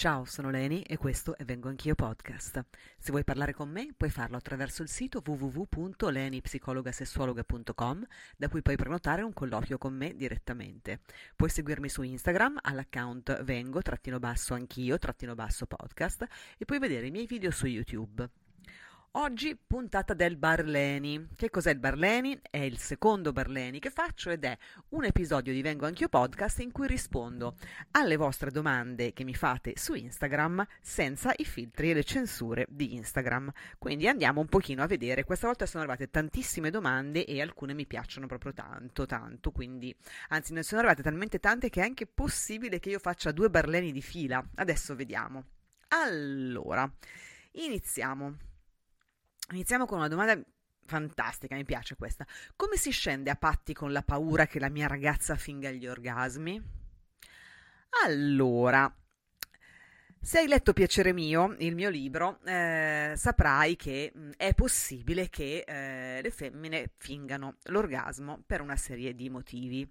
Ciao, 0.00 0.24
sono 0.24 0.48
Leni 0.48 0.80
e 0.80 0.96
questo 0.96 1.36
è 1.36 1.44
Vengo 1.44 1.68
Anch'io 1.68 1.94
Podcast. 1.94 2.64
Se 2.98 3.10
vuoi 3.10 3.22
parlare 3.22 3.52
con 3.52 3.68
me, 3.68 3.92
puoi 3.94 4.08
farlo 4.08 4.38
attraverso 4.38 4.80
il 4.80 4.88
sito 4.88 5.20
www.lenipsicologasessuologa.com, 5.22 8.06
da 8.38 8.48
cui 8.48 8.62
puoi 8.62 8.76
prenotare 8.76 9.20
un 9.20 9.34
colloquio 9.34 9.76
con 9.76 9.92
me 9.92 10.14
direttamente. 10.14 11.00
Puoi 11.36 11.50
seguirmi 11.50 11.90
su 11.90 12.00
Instagram 12.00 12.60
all'account 12.62 13.42
vengo-anch'io-podcast 13.42 16.26
e 16.56 16.64
puoi 16.64 16.78
vedere 16.78 17.08
i 17.08 17.10
miei 17.10 17.26
video 17.26 17.50
su 17.50 17.66
YouTube. 17.66 18.39
Oggi 19.14 19.56
puntata 19.56 20.14
del 20.14 20.36
Barleni. 20.36 21.30
Che 21.34 21.50
cos'è 21.50 21.72
il 21.72 21.80
Barleni? 21.80 22.38
È 22.48 22.58
il 22.58 22.78
secondo 22.78 23.32
Barleni 23.32 23.80
che 23.80 23.90
faccio 23.90 24.30
ed 24.30 24.44
è 24.44 24.56
un 24.90 25.02
episodio 25.02 25.52
di 25.52 25.62
Vengo 25.62 25.84
Anch'io 25.84 26.08
Podcast 26.08 26.60
in 26.60 26.70
cui 26.70 26.86
rispondo 26.86 27.56
alle 27.90 28.14
vostre 28.14 28.52
domande 28.52 29.12
che 29.12 29.24
mi 29.24 29.34
fate 29.34 29.72
su 29.74 29.94
Instagram 29.94 30.64
senza 30.80 31.32
i 31.34 31.44
filtri 31.44 31.90
e 31.90 31.94
le 31.94 32.04
censure 32.04 32.66
di 32.68 32.94
Instagram. 32.94 33.50
Quindi 33.78 34.06
andiamo 34.06 34.42
un 34.42 34.46
pochino 34.46 34.84
a 34.84 34.86
vedere. 34.86 35.24
Questa 35.24 35.48
volta 35.48 35.66
sono 35.66 35.82
arrivate 35.82 36.08
tantissime 36.08 36.70
domande 36.70 37.24
e 37.24 37.40
alcune 37.40 37.74
mi 37.74 37.86
piacciono 37.88 38.28
proprio 38.28 38.52
tanto, 38.52 39.06
tanto. 39.06 39.50
Quindi, 39.50 39.92
anzi, 40.28 40.52
ne 40.52 40.62
sono 40.62 40.82
arrivate 40.82 41.02
talmente 41.02 41.40
tante 41.40 41.68
che 41.68 41.80
è 41.80 41.84
anche 41.84 42.06
possibile 42.06 42.78
che 42.78 42.90
io 42.90 43.00
faccia 43.00 43.32
due 43.32 43.50
Barleni 43.50 43.90
di 43.90 44.02
fila. 44.02 44.40
Adesso 44.54 44.94
vediamo. 44.94 45.46
Allora, 45.88 46.88
iniziamo. 47.54 48.49
Iniziamo 49.50 49.84
con 49.84 49.98
una 49.98 50.08
domanda 50.08 50.40
fantastica, 50.86 51.56
mi 51.56 51.64
piace 51.64 51.96
questa. 51.96 52.26
Come 52.54 52.76
si 52.76 52.90
scende 52.90 53.30
a 53.30 53.36
patti 53.36 53.72
con 53.72 53.90
la 53.90 54.02
paura 54.02 54.46
che 54.46 54.60
la 54.60 54.68
mia 54.68 54.86
ragazza 54.86 55.34
finga 55.36 55.70
gli 55.70 55.86
orgasmi? 55.86 56.62
Allora, 58.04 58.92
se 60.20 60.38
hai 60.38 60.46
letto 60.46 60.72
Piacere 60.72 61.12
mio, 61.12 61.56
il 61.58 61.74
mio 61.74 61.88
libro, 61.88 62.38
eh, 62.44 63.14
saprai 63.16 63.74
che 63.74 64.12
mh, 64.14 64.30
è 64.36 64.54
possibile 64.54 65.28
che 65.28 65.64
eh, 65.66 66.22
le 66.22 66.30
femmine 66.30 66.92
fingano 66.98 67.56
l'orgasmo 67.64 68.40
per 68.46 68.60
una 68.60 68.76
serie 68.76 69.14
di 69.16 69.28
motivi. 69.30 69.90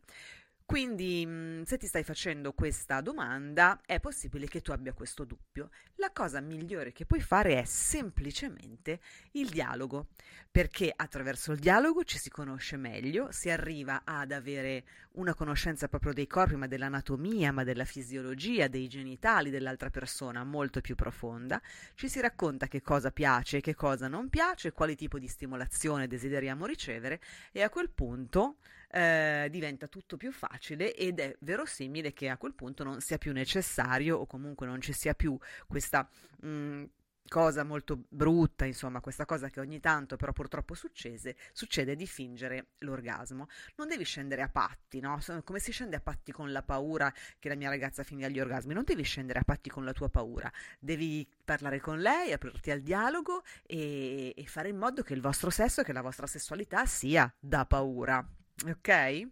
Quindi, 0.70 1.26
mm, 1.26 1.64
se 1.64 1.80
ti 1.80 1.88
stai 1.88 2.04
facendo 2.04 2.54
questa 2.54 3.02
domanda, 3.02 3.82
è 3.88 4.00
possibile 4.00 4.48
che 4.48 4.62
tu 4.62 4.70
abbia 4.70 4.94
questo 4.94 5.26
dubbio. 5.26 5.72
La 5.96 6.12
cosa 6.12 6.42
migliore 6.42 6.92
che 6.92 7.08
puoi 7.08 7.22
fare 7.22 7.60
è 7.60 7.64
semplicemente 7.66 9.00
il 9.32 9.50
dialogo, 9.50 10.10
perché 10.52 10.94
attraverso 10.96 11.54
il 11.54 11.60
dialogo 11.60 12.04
ci 12.04 12.20
si 12.20 12.30
conosce 12.30 12.78
meglio, 12.78 13.32
si 13.32 13.50
arriva 13.50 14.04
ad 14.06 14.32
avere 14.32 14.84
una 15.14 15.34
conoscenza 15.34 15.88
proprio 15.88 16.14
dei 16.14 16.28
corpi, 16.28 16.56
ma 16.56 16.68
dell'anatomia, 16.68 17.52
ma 17.52 17.64
della 17.64 17.84
fisiologia, 17.84 18.68
dei 18.68 18.88
genitali 18.88 19.50
dell'altra 19.50 19.90
persona 19.90 20.44
molto 20.44 20.82
più 20.82 20.94
profonda, 20.94 21.60
ci 21.96 22.08
si 22.08 22.22
racconta 22.22 22.68
che 22.68 22.84
cosa 22.84 23.10
piace 23.10 23.58
e 23.58 23.62
che 23.62 23.74
cosa 23.74 24.08
non 24.08 24.30
piace, 24.30 24.72
quali 24.72 24.96
tipo 24.96 25.18
di 25.18 25.28
stimolazione 25.28 26.06
desideriamo 26.06 26.68
ricevere 26.68 27.20
e 27.52 27.64
a 27.64 27.72
quel 27.72 27.90
punto 27.90 28.58
eh, 28.92 29.48
diventa 29.50 29.88
tutto 29.88 30.18
più 30.18 30.32
facile 30.32 30.96
ed 30.96 31.20
è 31.20 31.36
verosimile 31.40 32.14
che 32.14 32.30
a 32.30 32.38
quel 32.38 32.54
punto 32.54 32.84
non 32.84 33.02
sia 33.02 33.18
più 33.18 33.34
necessario 33.34 34.18
o 34.18 34.26
comunque 34.26 34.66
non 34.66 34.82
ci 34.82 34.94
sia 34.94 35.14
più 35.14 35.38
questa 35.68 36.08
mh, 36.42 36.48
mm, 36.48 36.84
cosa 37.30 37.64
molto 37.64 38.04
brutta, 38.10 38.66
insomma, 38.66 39.00
questa 39.00 39.26
cosa 39.26 39.50
che 39.50 39.62
ogni 39.62 39.80
tanto 39.80 40.18
però 40.18 40.34
purtroppo 40.34 40.74
succede, 40.74 41.38
succede 41.54 41.96
di 41.96 42.06
fingere 42.06 42.72
l'orgasmo. 42.80 43.48
Non 43.76 43.88
devi 43.88 44.04
scendere 44.04 44.42
a 44.42 44.50
patti, 44.50 45.00
no? 45.00 45.18
Come 45.46 45.60
si 45.60 45.72
scende 45.72 45.96
a 45.96 46.02
patti 46.02 46.34
con 46.34 46.52
la 46.52 46.64
paura 46.64 47.14
che 47.38 47.48
la 47.48 47.56
mia 47.56 47.70
ragazza 47.70 48.04
finga 48.04 48.28
gli 48.28 48.40
orgasmi? 48.40 48.74
Non 48.74 48.84
devi 48.84 49.04
scendere 49.04 49.40
a 49.40 49.44
patti 49.44 49.70
con 49.70 49.86
la 49.86 49.94
tua 49.94 50.10
paura, 50.10 50.52
devi 50.80 51.26
parlare 51.46 51.80
con 51.80 52.00
lei, 52.00 52.34
aprirti 52.34 52.72
al 52.72 52.82
dialogo 52.82 53.44
e, 53.66 54.34
e 54.36 54.46
fare 54.46 54.70
in 54.70 54.78
modo 54.78 55.04
che 55.04 55.14
il 55.14 55.22
vostro 55.22 55.50
sesso, 55.50 55.84
che 55.84 55.94
la 55.94 56.02
vostra 56.02 56.28
sessualità 56.28 56.86
sia 56.86 57.32
da 57.40 57.66
paura. 57.66 58.28
Ok? 58.68 59.28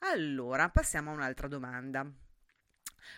Allora, 0.00 0.68
passiamo 0.70 1.10
a 1.10 1.14
un'altra 1.14 1.48
domanda. 1.48 2.10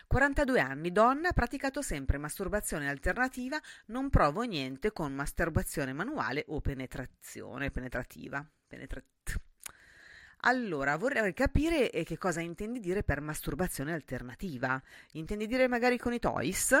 42 0.07 0.59
anni, 0.59 0.91
donna, 0.91 1.31
praticato 1.31 1.81
sempre 1.81 2.17
masturbazione 2.17 2.89
alternativa, 2.89 3.59
non 3.87 4.09
provo 4.09 4.43
niente 4.43 4.91
con 4.91 5.13
masturbazione 5.13 5.93
manuale 5.93 6.45
o 6.47 6.61
penetrazione 6.61 7.71
penetrativa. 7.71 8.45
Penetrat- 8.67 9.39
allora, 10.43 10.95
vorrei 10.95 11.33
capire 11.33 11.91
eh, 11.91 12.03
che 12.03 12.17
cosa 12.17 12.39
intendi 12.39 12.79
dire 12.79 13.03
per 13.03 13.19
masturbazione 13.19 13.93
alternativa. 13.93 14.81
Intendi 15.13 15.47
dire 15.47 15.67
magari 15.67 15.97
con 15.97 16.13
i 16.13 16.19
toys? 16.19 16.73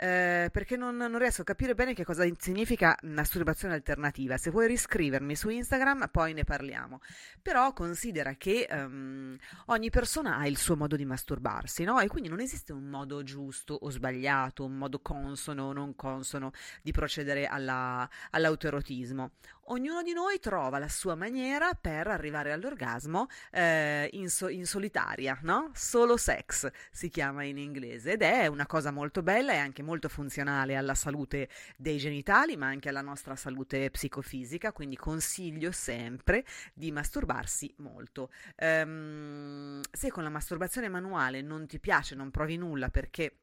Eh, 0.00 0.48
perché 0.52 0.76
non, 0.76 0.96
non, 0.96 1.18
riesco 1.18 1.40
a 1.40 1.44
capire 1.44 1.74
bene 1.74 1.92
che 1.92 2.04
cosa 2.04 2.24
significa 2.38 2.96
masturbazione 3.02 3.74
alternativa. 3.74 4.36
Se 4.36 4.50
vuoi 4.50 4.68
riscrivermi 4.68 5.34
su 5.34 5.48
Instagram, 5.48 6.08
poi 6.12 6.34
ne 6.34 6.44
parliamo. 6.44 7.00
Però 7.42 7.72
considera 7.72 8.34
che 8.34 8.68
um, 8.70 9.36
ogni 9.66 9.90
persona 9.90 10.36
ha 10.36 10.46
il 10.46 10.56
suo 10.56 10.76
modo 10.76 10.94
di 10.94 11.04
masturbarsi, 11.04 11.82
no? 11.82 11.98
E 11.98 12.06
quindi 12.06 12.28
non 12.28 12.38
esiste 12.38 12.72
un 12.72 12.84
modo 12.84 13.24
giusto 13.24 13.74
o 13.74 13.90
sbagliato, 13.90 14.64
un 14.64 14.78
modo 14.78 15.00
consono 15.00 15.64
o 15.64 15.72
non 15.72 15.96
consono 15.96 16.52
di 16.80 16.92
procedere 16.92 17.46
alla, 17.46 18.08
all'autoerotismo. 18.30 19.32
Ognuno 19.70 20.02
di 20.02 20.14
noi 20.14 20.38
trova 20.38 20.78
la 20.78 20.88
sua 20.88 21.14
maniera 21.14 21.74
per 21.74 22.06
arrivare 22.06 22.52
all'orgasmo 22.52 23.26
eh, 23.50 24.08
in, 24.12 24.30
so- 24.30 24.48
in, 24.48 24.64
solitaria, 24.64 25.38
no? 25.42 25.70
Solo 25.74 26.16
sex 26.16 26.70
si 26.90 27.10
chiama 27.10 27.42
in 27.42 27.58
inglese 27.58 28.12
ed 28.12 28.22
è 28.22 28.46
una 28.46 28.64
cosa 28.64 28.90
molto 28.90 29.22
bella 29.22 29.52
e 29.52 29.56
anche 29.56 29.82
molto 29.82 29.87
funzionale 30.08 30.76
alla 30.76 30.94
salute 30.94 31.48
dei 31.76 31.96
genitali, 31.96 32.56
ma 32.56 32.66
anche 32.66 32.88
alla 32.88 33.00
nostra 33.00 33.34
salute 33.36 33.90
psicofisica, 33.90 34.72
quindi 34.72 34.96
consiglio 34.96 35.72
sempre 35.72 36.44
di 36.74 36.92
masturbarsi 36.92 37.72
molto. 37.78 38.30
Um, 38.58 39.80
se 39.90 40.10
con 40.10 40.22
la 40.22 40.28
masturbazione 40.28 40.88
manuale 40.88 41.40
non 41.40 41.66
ti 41.66 41.78
piace, 41.78 42.14
non 42.14 42.30
provi 42.30 42.56
nulla 42.56 42.90
perché 42.90 43.36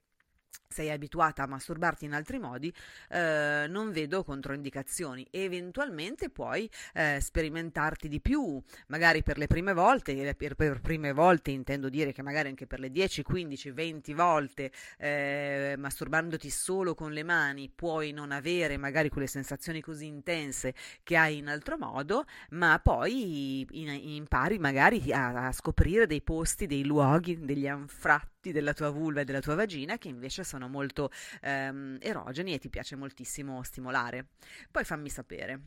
sei 0.67 0.89
abituata 0.91 1.43
a 1.43 1.47
masturbarti 1.47 2.05
in 2.05 2.13
altri 2.13 2.39
modi, 2.39 2.73
eh, 3.09 3.65
non 3.67 3.91
vedo 3.91 4.23
controindicazioni. 4.23 5.25
Eventualmente 5.31 6.29
puoi 6.29 6.69
eh, 6.93 7.19
sperimentarti 7.21 8.07
di 8.07 8.19
più, 8.19 8.61
magari 8.87 9.23
per 9.23 9.37
le 9.37 9.47
prime 9.47 9.73
volte, 9.73 10.35
per, 10.35 10.55
per, 10.55 10.81
prime 10.81 11.13
volte 11.13 11.51
intendo 11.51 11.89
dire 11.89 12.11
che 12.11 12.21
magari 12.21 12.49
anche 12.49 12.67
per 12.67 12.79
le 12.79 12.91
10, 12.91 13.23
15, 13.23 13.71
20 13.71 14.13
volte 14.13 14.71
eh, 14.97 15.75
masturbandoti 15.77 16.49
solo 16.49 16.93
con 16.93 17.11
le 17.11 17.23
mani 17.23 17.71
puoi 17.73 18.11
non 18.11 18.31
avere 18.31 18.77
magari 18.77 19.09
quelle 19.09 19.27
sensazioni 19.27 19.81
così 19.81 20.05
intense 20.05 20.73
che 21.03 21.15
hai 21.17 21.37
in 21.37 21.47
altro 21.47 21.77
modo, 21.77 22.25
ma 22.51 22.79
poi 22.79 23.65
in, 23.71 23.89
impari 23.89 24.57
magari 24.59 25.11
a, 25.11 25.47
a 25.47 25.51
scoprire 25.51 26.07
dei 26.07 26.21
posti, 26.21 26.67
dei 26.67 26.85
luoghi, 26.85 27.39
degli 27.43 27.67
anfratti 27.67 28.34
della 28.51 28.73
tua 28.73 28.89
vulva 28.89 29.21
e 29.21 29.25
della 29.25 29.41
tua 29.41 29.55
vagina 29.55 29.97
che 29.97 30.07
invece 30.07 30.43
sono 30.43 30.67
molto 30.67 31.11
ehm, 31.41 31.97
erogeni 32.01 32.53
e 32.53 32.59
ti 32.59 32.69
piace 32.69 32.95
moltissimo 32.95 33.61
stimolare. 33.63 34.27
Poi 34.71 34.83
fammi 34.83 35.09
sapere. 35.09 35.59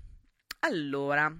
Allora, 0.61 1.33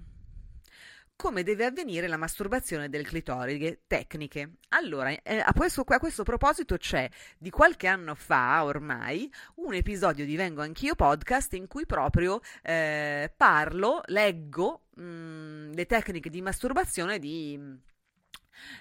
come 1.19 1.43
deve 1.43 1.65
avvenire 1.65 2.07
la 2.07 2.15
masturbazione 2.15 2.87
del 2.87 3.05
clitoride, 3.05 3.81
tecniche. 3.87 4.53
Allora, 4.69 5.09
eh, 5.09 5.39
a, 5.39 5.51
questo, 5.53 5.83
a, 5.85 5.99
questo, 5.99 6.23
proposito 6.23 6.77
c'è 6.77 7.09
di 7.37 7.49
qualche 7.49 7.87
anno 7.87 8.15
fa 8.15 8.63
ormai 8.63 9.29
un 9.55 9.73
episodio 9.73 10.23
di 10.23 10.37
Vengo 10.37 10.61
Anch'io 10.61 10.95
podcast 10.95 11.51
in 11.55 11.67
cui 11.67 11.85
proprio 11.85 12.39
eh, 12.63 13.33
parlo, 13.35 13.99
leggo 14.05 14.83
mh, 14.95 15.03
mm, 15.03 15.71
le 15.73 15.85
tecniche 15.85 16.29
di 16.29 16.41
masturbazione 16.41 17.19
di 17.19 17.59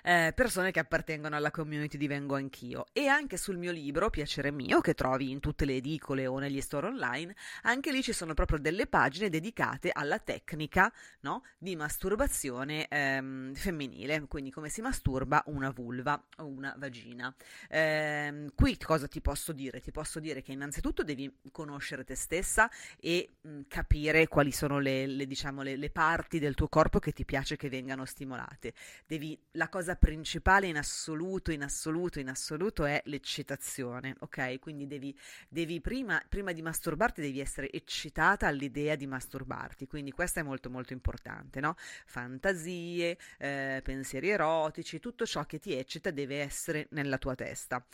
eh, 0.02 0.32
persone 0.34 0.70
che 0.70 0.80
appartengono 0.80 1.36
alla 1.36 1.50
community 1.50 1.96
di 1.96 2.06
Vengo 2.06 2.36
Anch'io. 2.36 2.86
E 2.92 3.06
anche 3.06 3.36
sul 3.36 3.56
mio 3.56 3.72
libro, 3.72 4.10
Piacere 4.10 4.50
Mio, 4.50 4.80
che 4.80 4.94
trovi 4.94 5.30
in 5.30 5.40
tutte 5.40 5.64
le 5.64 5.76
edicole 5.76 6.26
o 6.26 6.38
negli 6.38 6.60
store 6.60 6.88
online, 6.88 7.34
anche 7.62 7.92
lì 7.92 8.02
ci 8.02 8.12
sono 8.12 8.34
proprio 8.34 8.58
delle 8.58 8.86
pagine 8.86 9.28
dedicate 9.28 9.90
alla 9.92 10.18
tecnica 10.18 10.92
no, 11.20 11.44
di 11.58 11.76
masturbazione 11.76 12.86
ehm, 12.88 13.54
femminile, 13.54 14.26
quindi 14.26 14.50
come 14.50 14.68
si 14.68 14.80
masturba 14.80 15.42
una 15.46 15.70
vulva 15.70 16.22
o 16.38 16.46
una 16.46 16.74
vagina. 16.78 17.34
Eh, 17.68 18.50
qui 18.54 18.76
cosa 18.78 19.06
ti 19.06 19.20
posso 19.20 19.52
dire? 19.52 19.80
Ti 19.80 19.90
posso 19.90 20.20
dire 20.20 20.42
che 20.42 20.52
innanzitutto 20.52 21.02
devi 21.02 21.32
conoscere 21.50 22.04
te 22.04 22.14
stessa 22.14 22.70
e 23.00 23.28
mh, 23.40 23.60
capire 23.68 24.28
quali 24.28 24.52
sono 24.52 24.78
le, 24.78 25.06
le, 25.06 25.26
diciamo, 25.26 25.62
le, 25.62 25.76
le 25.76 25.90
parti 25.90 26.38
del 26.38 26.54
tuo 26.54 26.68
corpo 26.68 26.98
che 26.98 27.12
ti 27.12 27.24
piace 27.24 27.56
che 27.56 27.68
vengano 27.68 28.04
stimolate. 28.04 28.72
Devi 29.06 29.38
la 29.52 29.67
cosa 29.68 29.96
principale 29.96 30.66
in 30.66 30.76
assoluto, 30.76 31.50
in 31.50 31.62
assoluto, 31.62 32.18
in 32.18 32.28
assoluto 32.28 32.84
è 32.84 33.00
l'eccitazione, 33.06 34.14
ok? 34.20 34.58
Quindi 34.58 34.86
devi, 34.86 35.16
devi 35.48 35.80
prima, 35.80 36.22
prima 36.28 36.52
di 36.52 36.62
masturbarti 36.62 37.20
devi 37.20 37.40
essere 37.40 37.70
eccitata 37.70 38.46
all'idea 38.46 38.96
di 38.96 39.06
masturbarti, 39.06 39.86
quindi 39.86 40.12
questo 40.12 40.40
è 40.40 40.42
molto 40.42 40.70
molto 40.70 40.92
importante, 40.92 41.60
no? 41.60 41.74
Fantasie, 42.06 43.18
eh, 43.38 43.80
pensieri 43.82 44.28
erotici, 44.30 45.00
tutto 45.00 45.26
ciò 45.26 45.44
che 45.44 45.58
ti 45.58 45.74
eccita 45.74 46.10
deve 46.10 46.40
essere 46.40 46.86
nella 46.90 47.18
tua 47.18 47.34
testa, 47.34 47.84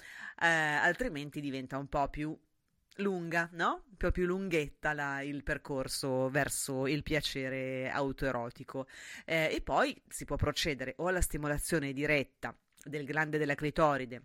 eh, 0.40 0.46
altrimenti 0.46 1.40
diventa 1.40 1.78
un 1.78 1.88
po' 1.88 2.08
più 2.08 2.36
lunga, 2.96 3.48
no? 3.52 3.84
Un 3.90 3.96
po' 3.96 4.10
più 4.10 4.26
lunghetta 4.26 4.92
la, 4.92 5.22
il 5.22 5.42
percorso 5.42 6.28
verso 6.28 6.86
il 6.86 7.02
piacere 7.02 7.90
autoerotico. 7.90 8.86
Eh, 9.24 9.50
e 9.54 9.60
poi 9.60 10.00
si 10.08 10.24
può 10.24 10.36
procedere 10.36 10.94
o 10.98 11.08
alla 11.08 11.20
stimolazione 11.20 11.92
diretta 11.92 12.56
del 12.84 13.04
glande 13.04 13.38
della 13.38 13.54
clitoride 13.54 14.22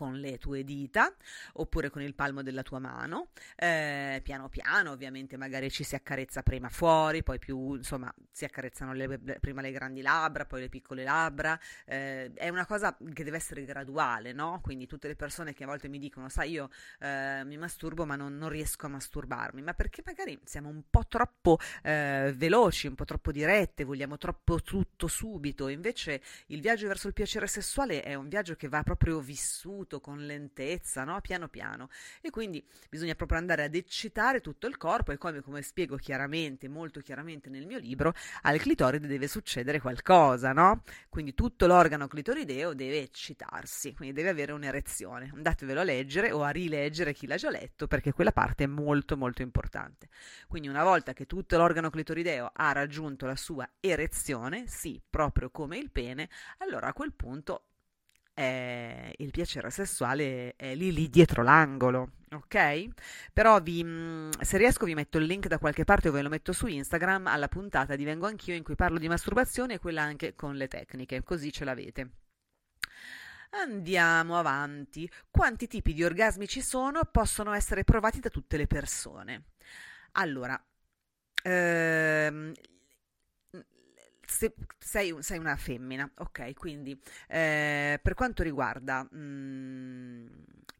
con 0.00 0.14
le 0.14 0.38
tue 0.38 0.64
dita 0.64 1.14
oppure 1.54 1.90
con 1.90 2.00
il 2.00 2.14
palmo 2.14 2.42
della 2.42 2.62
tua 2.62 2.78
mano, 2.78 3.28
eh, 3.54 4.22
piano 4.24 4.48
piano 4.48 4.92
ovviamente 4.92 5.36
magari 5.36 5.70
ci 5.70 5.84
si 5.84 5.94
accarezza 5.94 6.42
prima 6.42 6.70
fuori, 6.70 7.22
poi 7.22 7.38
più 7.38 7.74
insomma 7.74 8.10
si 8.30 8.46
accarezzano 8.46 8.94
le, 8.94 9.18
prima 9.18 9.60
le 9.60 9.70
grandi 9.70 10.00
labbra, 10.00 10.46
poi 10.46 10.60
le 10.62 10.68
piccole 10.70 11.04
labbra, 11.04 11.60
eh, 11.84 12.32
è 12.32 12.48
una 12.48 12.64
cosa 12.64 12.96
che 13.12 13.24
deve 13.24 13.36
essere 13.36 13.62
graduale, 13.66 14.32
no? 14.32 14.60
Quindi 14.62 14.86
tutte 14.86 15.06
le 15.06 15.16
persone 15.16 15.52
che 15.52 15.64
a 15.64 15.66
volte 15.66 15.88
mi 15.88 15.98
dicono, 15.98 16.30
sai 16.30 16.52
io 16.52 16.70
eh, 17.00 17.42
mi 17.44 17.58
masturbo 17.58 18.06
ma 18.06 18.16
non, 18.16 18.38
non, 18.38 18.48
riesco 18.48 18.86
a 18.86 18.88
masturbarmi, 18.88 19.60
ma 19.60 19.74
perché 19.74 20.00
magari 20.06 20.40
siamo 20.44 20.70
un 20.70 20.84
po' 20.88 21.04
troppo 21.08 21.58
eh, 21.82 22.32
veloci, 22.34 22.86
un 22.86 22.94
po' 22.94 23.04
troppo 23.04 23.32
dirette, 23.32 23.84
vogliamo 23.84 24.16
troppo 24.16 24.62
tutto 24.62 25.08
subito, 25.08 25.68
invece 25.68 26.22
il 26.46 26.62
viaggio 26.62 26.86
verso 26.86 27.06
il 27.06 27.12
piacere 27.12 27.46
sessuale 27.46 28.02
è 28.02 28.14
un 28.14 28.28
viaggio 28.28 28.54
che 28.54 28.68
va 28.68 28.82
proprio 28.82 29.20
vissuto 29.20 29.89
vissuto 29.90 30.00
con 30.00 30.24
lentezza, 30.24 31.02
no? 31.02 31.20
piano 31.20 31.48
piano. 31.48 31.88
E 32.20 32.30
quindi 32.30 32.64
bisogna 32.88 33.16
proprio 33.16 33.38
andare 33.38 33.64
ad 33.64 33.74
eccitare 33.74 34.40
tutto 34.40 34.68
il 34.68 34.76
corpo 34.76 35.10
e 35.10 35.18
come, 35.18 35.40
come 35.40 35.62
spiego 35.62 35.96
chiaramente, 35.96 36.68
molto 36.68 37.00
chiaramente 37.00 37.50
nel 37.50 37.66
mio 37.66 37.78
libro, 37.78 38.14
al 38.42 38.58
clitoride 38.58 39.08
deve 39.08 39.26
succedere 39.26 39.80
qualcosa, 39.80 40.52
no? 40.52 40.82
Quindi 41.08 41.34
tutto 41.34 41.66
l'organo 41.66 42.06
clitorideo 42.06 42.74
deve 42.74 43.00
eccitarsi, 43.00 43.94
quindi 43.94 44.14
deve 44.14 44.28
avere 44.28 44.52
un'erezione. 44.52 45.32
Andatevelo 45.34 45.80
a 45.80 45.84
leggere 45.84 46.30
o 46.30 46.42
a 46.42 46.50
rileggere 46.50 47.12
chi 47.12 47.26
l'ha 47.26 47.36
già 47.36 47.50
letto 47.50 47.88
perché 47.88 48.12
quella 48.12 48.32
parte 48.32 48.64
è 48.64 48.68
molto 48.68 49.16
molto 49.16 49.42
importante. 49.42 50.08
Quindi 50.46 50.68
una 50.68 50.84
volta 50.84 51.12
che 51.12 51.26
tutto 51.26 51.56
l'organo 51.56 51.90
clitorideo 51.90 52.50
ha 52.54 52.72
raggiunto 52.72 53.26
la 53.26 53.36
sua 53.36 53.68
erezione, 53.80 54.66
sì, 54.66 55.00
proprio 55.08 55.50
come 55.50 55.78
il 55.78 55.90
pene, 55.90 56.28
allora 56.58 56.88
a 56.88 56.92
quel 56.92 57.12
punto 57.12 57.69
eh, 58.40 59.12
il 59.18 59.30
piacere 59.30 59.70
sessuale 59.70 60.56
è 60.56 60.74
lì 60.74 60.92
lì 60.94 61.10
dietro 61.10 61.42
l'angolo, 61.42 62.12
ok? 62.30 62.88
Però 63.34 63.60
vi, 63.60 63.84
mm, 63.84 64.30
se 64.40 64.56
riesco 64.56 64.86
vi 64.86 64.94
metto 64.94 65.18
il 65.18 65.26
link 65.26 65.46
da 65.46 65.58
qualche 65.58 65.84
parte 65.84 66.08
o 66.08 66.12
ve 66.12 66.22
lo 66.22 66.30
metto 66.30 66.52
su 66.52 66.66
Instagram 66.66 67.26
alla 67.26 67.48
puntata 67.48 67.96
di 67.96 68.04
Vengo 68.04 68.26
Anch'io 68.26 68.54
in 68.54 68.62
cui 68.62 68.76
parlo 68.76 68.98
di 68.98 69.08
masturbazione 69.08 69.74
e 69.74 69.78
quella 69.78 70.02
anche 70.02 70.34
con 70.34 70.56
le 70.56 70.68
tecniche, 70.68 71.22
così 71.22 71.52
ce 71.52 71.64
l'avete. 71.64 72.10
Andiamo 73.50 74.38
avanti. 74.38 75.10
Quanti 75.30 75.66
tipi 75.66 75.92
di 75.92 76.02
orgasmi 76.02 76.46
ci 76.48 76.62
sono 76.62 77.00
possono 77.10 77.52
essere 77.52 77.84
provati 77.84 78.20
da 78.20 78.30
tutte 78.30 78.56
le 78.56 78.66
persone? 78.66 79.44
Allora, 80.12 80.58
ehm, 81.42 82.52
se 84.30 84.54
sei, 84.78 85.14
sei, 85.20 85.38
una 85.38 85.56
femmina, 85.56 86.10
ok? 86.18 86.54
Quindi 86.54 86.98
eh, 87.28 87.98
per 88.00 88.14
quanto 88.14 88.42
riguarda 88.42 89.02
mh, 89.02 89.18
mm, 89.18 90.26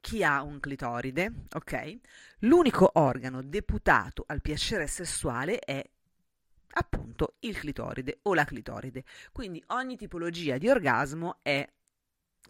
chi 0.00 0.22
ha 0.22 0.42
un 0.42 0.60
clitoride, 0.60 1.32
ok? 1.54 1.98
L'unico 2.40 2.90
organo 2.94 3.42
deputato 3.42 4.24
al 4.28 4.40
piacere 4.40 4.86
sessuale 4.86 5.58
è 5.58 5.84
appunto 6.72 7.34
il 7.40 7.58
clitoride 7.58 8.20
o 8.22 8.34
la 8.34 8.44
clitoride. 8.44 9.04
Quindi 9.32 9.62
ogni 9.68 9.96
tipologia 9.96 10.56
di 10.56 10.68
orgasmo 10.68 11.38
è 11.42 11.68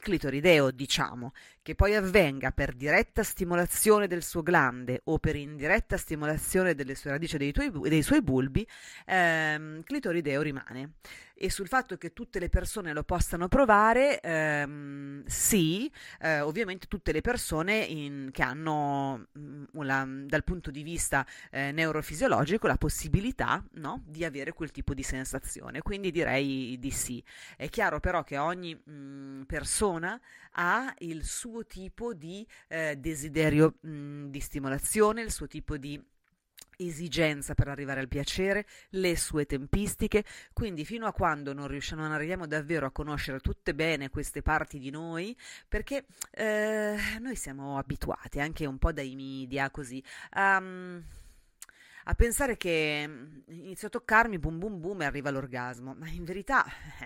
clitorideo, 0.00 0.73
diciamo, 0.73 1.32
che 1.62 1.75
poi 1.76 1.94
avvenga 1.94 2.50
per 2.50 2.75
diretta 2.75 3.23
stimolazione 3.23 4.08
del 4.08 4.25
suo 4.25 4.43
glande 4.43 5.02
o 5.05 5.19
per 5.19 5.37
indiretta 5.37 5.97
stimolazione 5.97 6.75
delle 6.75 6.94
sue 6.97 7.11
radici 7.11 7.37
dei, 7.37 7.52
tuoi, 7.52 7.70
dei 7.88 8.02
suoi 8.02 8.23
bulbi, 8.23 8.67
ehm, 9.06 9.82
clitorideo 9.85 10.43
rimane 10.43 10.94
e 11.43 11.49
sul 11.49 11.69
fatto 11.69 11.97
che 11.97 12.13
tutte 12.13 12.39
le 12.39 12.51
persone 12.51 12.93
lo 12.93 13.03
possano 13.03 13.49
provare, 13.49 14.21
ehm, 14.21 15.25
sì, 15.25 15.91
eh, 16.21 16.41
ovviamente 16.41 16.87
tutte 16.87 17.13
le 17.13 17.23
persone 17.23 17.79
in, 17.79 18.29
che 18.31 18.43
hanno 18.43 19.29
mm, 19.39 19.65
una, 19.73 20.07
dal 20.27 20.45
punto 20.45 20.71
di 20.71 20.83
vista 20.83 21.27
eh, 21.51 21.73
neurofisiologico 21.73 22.67
la 22.67 22.77
possibilità 22.77 23.65
no, 23.77 24.03
di 24.05 24.27
avere 24.27 24.53
quel 24.53 24.71
tipo 24.71 24.93
di 24.93 25.03
sensazione, 25.03 25.81
quindi 25.81 26.11
direi 26.11 26.79
di 26.79 26.91
sì. 26.91 27.25
È 27.57 27.71
chiaro 27.71 28.01
però 28.01 28.23
che 28.23 28.37
ogni 28.37 28.75
mh, 28.75 28.93
mm, 28.93 29.43
persona 29.45 30.21
ha 30.53 30.95
il 30.99 31.25
suo 31.25 31.65
tipo 31.65 32.13
di 32.13 32.47
eh, 32.69 32.97
desiderio 32.99 33.77
mh, 33.81 33.91
mm, 33.91 34.27
di 34.27 34.41
stimolazione, 34.41 35.23
il 35.23 35.33
suo 35.33 35.47
tipo 35.47 35.79
di 35.79 35.99
esigenza 36.87 37.55
per 37.55 37.69
arrivare 37.69 38.00
al 38.00 38.09
piacere, 38.09 38.67
le 38.91 39.17
sue 39.17 39.47
tempistiche, 39.47 40.25
quindi 40.53 40.85
fino 40.85 41.06
a 41.06 41.12
quando 41.12 41.53
non 41.53 41.69
riusciamo, 41.69 42.03
non 42.03 42.12
arriviamo 42.12 42.47
davvero 42.47 42.87
a 42.87 42.91
conoscere 42.91 43.41
tutte 43.41 43.75
bene 43.75 44.11
queste 44.11 44.43
parti 44.43 44.79
di 44.79 44.91
noi, 44.91 45.37
perché 45.69 46.06
eh, 46.32 46.97
noi 47.21 47.37
siamo 47.37 47.79
abituati 47.79 48.41
anche 48.41 48.67
un 48.67 48.79
po' 48.79 48.93
dai 48.93 49.15
media 49.15 49.71
così 49.71 50.03
a, 50.31 50.56
a 50.56 52.15
pensare 52.15 52.56
che 52.56 53.09
inizio 53.49 53.88
a 53.88 53.91
toccarmi, 53.91 54.38
boom 54.38 54.59
boom 54.59 54.81
boom 54.81 55.03
e 55.03 55.05
arriva 55.05 55.31
l'orgasmo, 55.31 55.94
ma 55.94 56.09
in 56.09 56.25
verità 56.25 56.65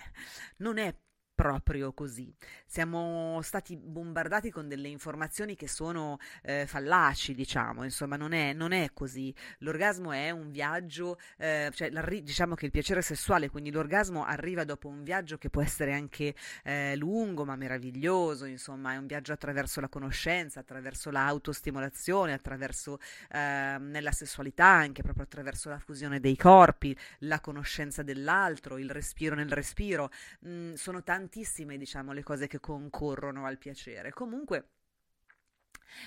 non 0.58 0.78
è 0.78 0.94
proprio 1.34 1.92
così. 1.92 2.32
Siamo 2.64 3.40
stati 3.42 3.76
bombardati 3.76 4.50
con 4.50 4.68
delle 4.68 4.88
informazioni 4.88 5.56
che 5.56 5.68
sono 5.68 6.18
eh, 6.42 6.66
fallaci, 6.66 7.34
diciamo, 7.34 7.84
insomma, 7.84 8.16
non 8.16 8.32
è, 8.32 8.52
non 8.52 8.72
è, 8.72 8.90
così. 8.94 9.34
L'orgasmo 9.58 10.12
è 10.12 10.30
un 10.30 10.50
viaggio, 10.50 11.18
eh, 11.36 11.70
cioè 11.74 11.90
diciamo 12.22 12.54
che 12.54 12.66
il 12.66 12.70
piacere 12.70 13.02
sessuale, 13.02 13.50
quindi 13.50 13.70
l'orgasmo 13.70 14.24
arriva 14.24 14.64
dopo 14.64 14.88
un 14.88 15.02
viaggio 15.02 15.36
che 15.36 15.50
può 15.50 15.60
essere 15.60 15.92
anche 15.92 16.34
eh, 16.62 16.96
lungo 16.96 17.44
ma 17.44 17.56
meraviglioso, 17.56 18.44
insomma, 18.44 18.92
è 18.92 18.96
un 18.96 19.06
viaggio 19.06 19.32
attraverso 19.32 19.80
la 19.80 19.88
conoscenza, 19.88 20.60
attraverso 20.60 21.10
l'autostimolazione, 21.10 22.32
attraverso 22.32 22.98
ehm, 23.30 23.90
nella 23.90 24.12
sessualità, 24.12 24.66
anche 24.66 25.02
proprio 25.02 25.24
attraverso 25.24 25.68
la 25.68 25.78
fusione 25.78 26.20
dei 26.20 26.36
corpi, 26.36 26.96
la 27.20 27.40
conoscenza 27.40 28.02
dell'altro, 28.02 28.78
il 28.78 28.90
respiro 28.90 29.34
nel 29.34 29.50
respiro. 29.50 30.10
Mm, 30.46 30.74
sono 30.74 31.02
tanti 31.02 31.23
tantissime, 31.24 31.78
diciamo, 31.78 32.12
le 32.12 32.22
cose 32.22 32.46
che 32.46 32.60
concorrono 32.60 33.46
al 33.46 33.58
piacere. 33.58 34.12
Comunque 34.12 34.68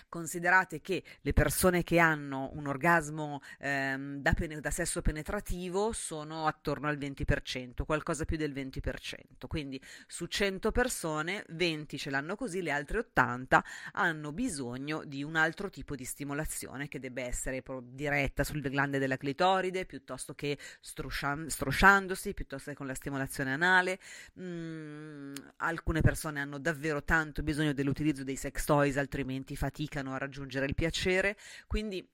Considerate 0.09 0.81
che 0.81 1.03
le 1.21 1.33
persone 1.33 1.83
che 1.83 1.99
hanno 1.99 2.49
un 2.53 2.67
orgasmo 2.67 3.41
ehm, 3.59 4.17
da, 4.17 4.33
pen- 4.33 4.59
da, 4.59 4.71
sesso 4.71 5.01
penetrativo 5.01 5.91
sono 5.91 6.47
attorno 6.47 6.87
al 6.87 6.97
20%, 6.97 7.83
qualcosa 7.85 8.25
più 8.25 8.37
del 8.37 8.51
20%. 8.53 9.47
Quindi 9.47 9.81
su 10.05 10.25
100 10.25 10.71
persone, 10.71 11.43
20 11.49 11.97
ce 11.97 12.09
l'hanno 12.09 12.35
così, 12.35 12.61
le 12.61 12.71
altre 12.71 12.99
80 12.99 13.63
hanno 13.93 14.31
bisogno 14.31 15.03
di 15.05 15.23
un 15.23 15.35
altro 15.35 15.69
tipo 15.69 15.95
di 15.95 16.05
stimolazione 16.05 16.87
che 16.87 16.99
debba 16.99 17.21
essere 17.21 17.63
diretta 17.83 18.43
sul 18.43 18.61
glande 18.61 18.99
della 18.99 19.17
clitoride 19.17 19.85
piuttosto 19.85 20.33
che 20.33 20.57
struscian- 20.81 21.47
strusciandosi, 21.47 22.33
piuttosto 22.33 22.71
che 22.71 22.75
con 22.75 22.87
la 22.87 22.95
stimolazione 22.95 23.53
anale. 23.53 23.99
Mm, 24.39 25.33
alcune 25.57 26.01
persone 26.01 26.39
hanno 26.39 26.59
davvero 26.59 27.03
tanto 27.03 27.43
bisogno 27.43 27.73
dell'utilizzo 27.73 28.23
dei 28.23 28.35
sex 28.35 28.65
toys, 28.65 28.97
altrimenti 28.97 29.55
faticano 29.55 29.66
faticano 29.67 30.13
a 30.13 30.17
raggiungere 30.17 30.65
il 30.65 30.75
piacere, 30.75 31.35
quindi 31.67 32.05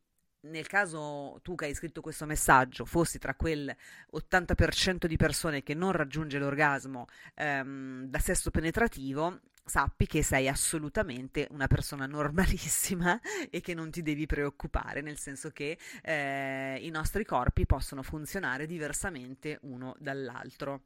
nel 0.43 0.67
caso 0.67 1.39
tu 1.41 1.55
che 1.55 1.65
hai 1.65 1.73
scritto 1.73 2.01
questo 2.01 2.25
messaggio 2.25 2.83
fossi 2.83 3.17
tra 3.17 3.33
quel 3.35 3.73
80% 4.11 5.05
di 5.05 5.15
persone 5.15 5.63
che 5.63 5.73
non 5.73 5.93
raggiunge 5.93 6.37
l'orgasmo 6.37 7.05
ehm, 7.35 8.07
da 8.07 8.19
sesso 8.19 8.49
penetrativo, 8.51 9.39
sappi 9.63 10.05
che 10.05 10.21
sei 10.21 10.49
assolutamente 10.49 11.47
una 11.51 11.67
persona 11.67 12.05
normalissima 12.07 13.17
e 13.49 13.61
che 13.61 13.73
non 13.73 13.89
ti 13.89 14.01
devi 14.01 14.25
preoccupare, 14.25 14.99
nel 14.99 15.17
senso 15.17 15.51
che 15.51 15.77
eh, 16.01 16.77
i 16.81 16.89
nostri 16.89 17.23
corpi 17.23 17.65
possono 17.65 18.03
funzionare 18.03 18.65
diversamente 18.65 19.59
uno 19.61 19.95
dall'altro. 19.99 20.81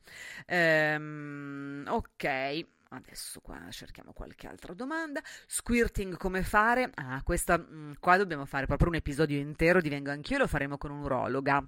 Ehm, 0.46 1.86
ok. 1.88 2.76
Adesso 2.90 3.42
qua 3.42 3.70
cerchiamo 3.70 4.14
qualche 4.14 4.48
altra 4.48 4.74
domanda. 4.74 5.22
Squirting 5.46 6.18
come 6.18 6.44
fare? 6.44 6.90
Ah, 6.96 7.22
questa 7.24 7.58
mm, 7.58 7.94
qua 8.00 8.18
dobbiamo 8.18 8.46
fare 8.46 8.66
proprio 8.66 8.90
un 8.90 8.96
episodio 8.96 9.38
intero 9.40 9.82
di 9.82 9.90
Vengo 9.90 10.12
anch'io, 10.12 10.38
lo 10.38 10.48
faremo 10.48 10.78
con 10.78 10.92
un'urologa 10.92 11.66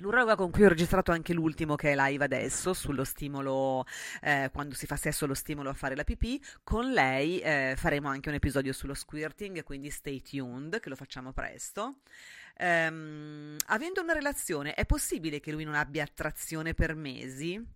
L'urologa 0.00 0.34
con 0.34 0.50
cui 0.50 0.64
ho 0.64 0.68
registrato 0.68 1.10
anche 1.10 1.32
l'ultimo 1.32 1.74
che 1.74 1.92
è 1.92 1.94
live 1.96 2.22
adesso 2.22 2.74
sullo 2.74 3.02
stimolo, 3.02 3.86
eh, 4.20 4.50
quando 4.52 4.74
si 4.74 4.84
fa 4.84 4.96
sesso 4.96 5.24
lo 5.26 5.32
stimolo 5.32 5.70
a 5.70 5.72
fare 5.72 5.96
la 5.96 6.04
pipì, 6.04 6.38
con 6.62 6.90
lei 6.92 7.40
eh, 7.40 7.74
faremo 7.78 8.08
anche 8.08 8.28
un 8.28 8.34
episodio 8.34 8.74
sullo 8.74 8.92
squirting, 8.92 9.62
quindi 9.62 9.88
stay 9.88 10.20
tuned, 10.20 10.80
che 10.80 10.90
lo 10.90 10.96
facciamo 10.96 11.32
presto. 11.32 12.00
Um, 12.58 13.56
avendo 13.68 14.02
una 14.02 14.12
relazione, 14.12 14.74
è 14.74 14.84
possibile 14.84 15.40
che 15.40 15.52
lui 15.52 15.64
non 15.64 15.74
abbia 15.74 16.04
attrazione 16.04 16.74
per 16.74 16.94
mesi? 16.94 17.75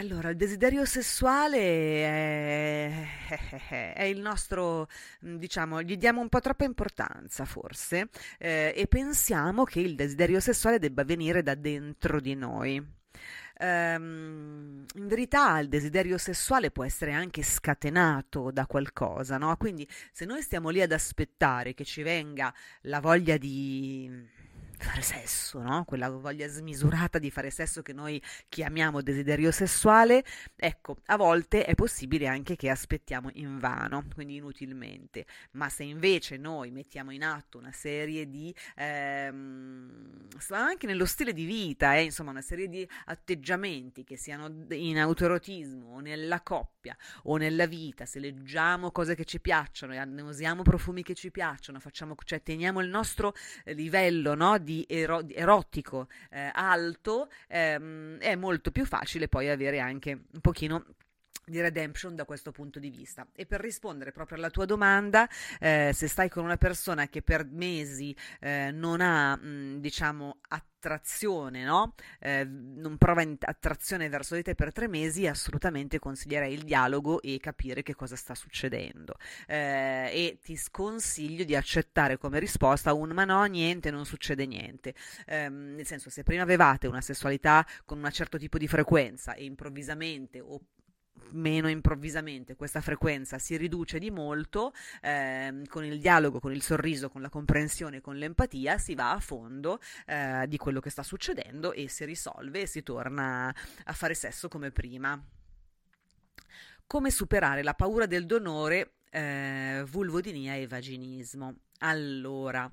Allora, 0.00 0.30
il 0.30 0.36
desiderio 0.36 0.86
sessuale 0.86 1.58
è, 1.58 3.92
è, 3.94 4.02
il 4.04 4.20
nostro, 4.20 4.88
mm, 5.26 5.36
diciamo, 5.36 5.82
gli 5.82 5.98
diamo 5.98 6.22
un 6.22 6.30
po' 6.30 6.40
troppa 6.40 6.64
importanza 6.64 7.44
forse 7.44 8.08
eh, 8.38 8.72
e 8.74 8.86
pensiamo 8.86 9.64
che 9.64 9.80
il 9.80 9.94
desiderio 9.96 10.40
sessuale 10.40 10.78
debba 10.78 11.04
venire 11.04 11.42
da 11.42 11.54
dentro 11.54 12.18
di 12.18 12.34
noi. 12.34 12.98
Um, 13.62 14.86
in 14.94 15.06
verità 15.06 15.58
il 15.58 15.68
desiderio 15.68 16.16
sessuale 16.16 16.70
può 16.70 16.82
essere 16.82 17.12
anche 17.12 17.42
scatenato 17.42 18.50
da 18.50 18.64
qualcosa, 18.64 19.36
no? 19.36 19.54
Quindi 19.58 19.86
se 20.12 20.24
noi 20.24 20.40
stiamo 20.40 20.70
lì 20.70 20.80
ad 20.80 20.92
aspettare 20.92 21.74
che 21.74 21.84
ci 21.84 22.02
venga 22.02 22.54
la 22.82 23.00
voglia 23.00 23.36
di 23.36 24.08
fare 24.84 25.02
sesso, 25.02 25.60
no? 25.60 25.84
Quella 25.84 26.08
voglia 26.08 26.48
smisurata 26.48 27.18
di 27.18 27.30
fare 27.30 27.50
sesso 27.50 27.82
che 27.82 27.92
noi 27.92 28.20
chiamiamo 28.48 29.02
desiderio 29.02 29.50
sessuale, 29.50 30.24
ecco, 30.56 30.96
a 31.06 31.16
volte 31.16 31.64
è 31.64 31.74
possibile 31.74 32.26
anche 32.26 32.56
che 32.56 32.70
aspettiamo 32.70 33.30
in 33.34 33.58
vano, 33.58 34.04
quindi 34.14 34.36
inutilmente, 34.36 35.26
ma 35.52 35.68
se 35.68 35.84
invece 35.84 36.36
noi 36.36 36.70
mettiamo 36.70 37.10
in 37.10 37.24
atto 37.24 37.58
una 37.58 37.72
serie 37.72 38.28
di, 38.28 38.54
ehm, 38.76 40.28
anche 40.50 40.86
nello 40.86 41.06
stile 41.06 41.32
di 41.32 41.44
vita, 41.44 41.96
eh, 41.96 42.04
insomma 42.04 42.30
una 42.30 42.40
serie 42.40 42.68
di 42.68 42.88
atteggiamenti 43.06 44.04
che 44.04 44.16
siano 44.16 44.66
in 44.70 44.98
autoerotismo 44.98 45.94
o 45.94 46.00
nella 46.00 46.40
coppia 46.42 46.96
o 47.24 47.36
nella 47.36 47.66
vita, 47.66 48.06
se 48.06 48.18
leggiamo 48.18 48.90
cose 48.90 49.14
che 49.14 49.24
ci 49.24 49.40
piacciono, 49.40 49.92
e 49.92 50.22
usiamo 50.22 50.62
profumi 50.62 51.02
che 51.02 51.14
ci 51.14 51.30
piacciono, 51.30 51.80
facciamo, 51.80 52.14
cioè 52.24 52.42
teniamo 52.42 52.80
il 52.80 52.88
nostro 52.88 53.34
livello, 53.64 54.34
no? 54.34 54.58
di, 54.58 54.69
ero- 54.88 55.26
erotico 55.28 56.08
eh, 56.30 56.50
alto, 56.52 57.28
ehm, 57.48 58.18
è 58.18 58.34
molto 58.36 58.70
più 58.70 58.84
facile 58.84 59.28
poi 59.28 59.48
avere 59.48 59.80
anche 59.80 60.10
un 60.32 60.40
pochino 60.40 60.84
di 61.50 61.60
redemption 61.60 62.14
da 62.14 62.24
questo 62.24 62.52
punto 62.52 62.78
di 62.78 62.90
vista. 62.90 63.26
E 63.34 63.46
per 63.46 63.60
rispondere 63.60 64.12
proprio 64.12 64.38
alla 64.38 64.50
tua 64.50 64.64
domanda, 64.64 65.28
eh, 65.58 65.90
se 65.94 66.08
stai 66.08 66.28
con 66.28 66.44
una 66.44 66.56
persona 66.56 67.08
che 67.08 67.22
per 67.22 67.44
mesi 67.44 68.16
eh, 68.40 68.70
non 68.72 69.00
ha, 69.00 69.36
mh, 69.36 69.80
diciamo, 69.80 70.38
attrazione, 70.48 71.62
no? 71.62 71.94
Eh, 72.18 72.44
non 72.44 72.96
prova 72.96 73.22
attrazione 73.40 74.08
verso 74.08 74.34
di 74.34 74.42
te 74.42 74.54
per 74.54 74.72
tre 74.72 74.88
mesi, 74.88 75.26
assolutamente 75.26 75.98
consiglierei 75.98 76.54
il 76.54 76.62
dialogo 76.62 77.20
e 77.20 77.38
capire 77.38 77.82
che 77.82 77.94
cosa 77.94 78.16
sta 78.16 78.34
succedendo. 78.34 79.16
Eh, 79.46 80.10
e 80.12 80.38
ti 80.42 80.56
sconsiglio 80.56 81.44
di 81.44 81.54
accettare 81.54 82.16
come 82.16 82.38
risposta 82.38 82.94
un 82.94 83.10
ma 83.10 83.24
no, 83.24 83.44
niente, 83.44 83.90
non 83.90 84.06
succede 84.06 84.46
niente. 84.46 84.94
Eh, 85.26 85.48
nel 85.50 85.86
senso, 85.86 86.08
se 86.08 86.22
prima 86.22 86.42
avevate 86.42 86.86
una 86.86 87.00
sessualità 87.02 87.66
con 87.84 88.02
un 88.02 88.10
certo 88.10 88.38
tipo 88.38 88.56
di 88.56 88.66
frequenza 88.66 89.34
e 89.34 89.44
improvvisamente 89.44 90.40
o 90.40 90.60
meno 91.30 91.68
improvvisamente 91.68 92.56
questa 92.56 92.80
frequenza 92.80 93.38
si 93.38 93.56
riduce 93.56 93.98
di 93.98 94.10
molto, 94.10 94.72
eh, 95.00 95.62
con 95.68 95.84
il 95.84 96.00
dialogo, 96.00 96.40
con 96.40 96.52
il 96.52 96.62
sorriso, 96.62 97.08
con 97.08 97.22
la 97.22 97.28
comprensione, 97.28 98.00
con 98.00 98.16
l'empatia 98.16 98.78
si 98.78 98.94
va 98.94 99.12
a 99.12 99.20
fondo 99.20 99.80
eh, 100.06 100.44
di 100.48 100.56
quello 100.56 100.80
che 100.80 100.90
sta 100.90 101.02
succedendo 101.02 101.72
e 101.72 101.88
si 101.88 102.04
risolve 102.04 102.62
e 102.62 102.66
si 102.66 102.82
torna 102.82 103.54
a 103.84 103.92
fare 103.92 104.14
sesso 104.14 104.48
come 104.48 104.70
prima. 104.70 105.22
Come 106.86 107.10
superare 107.10 107.62
la 107.62 107.74
paura 107.74 108.06
del 108.06 108.26
donore, 108.26 108.94
eh, 109.10 109.84
vulvodinia 109.88 110.54
e 110.54 110.66
vaginismo? 110.66 111.54
Allora, 111.78 112.70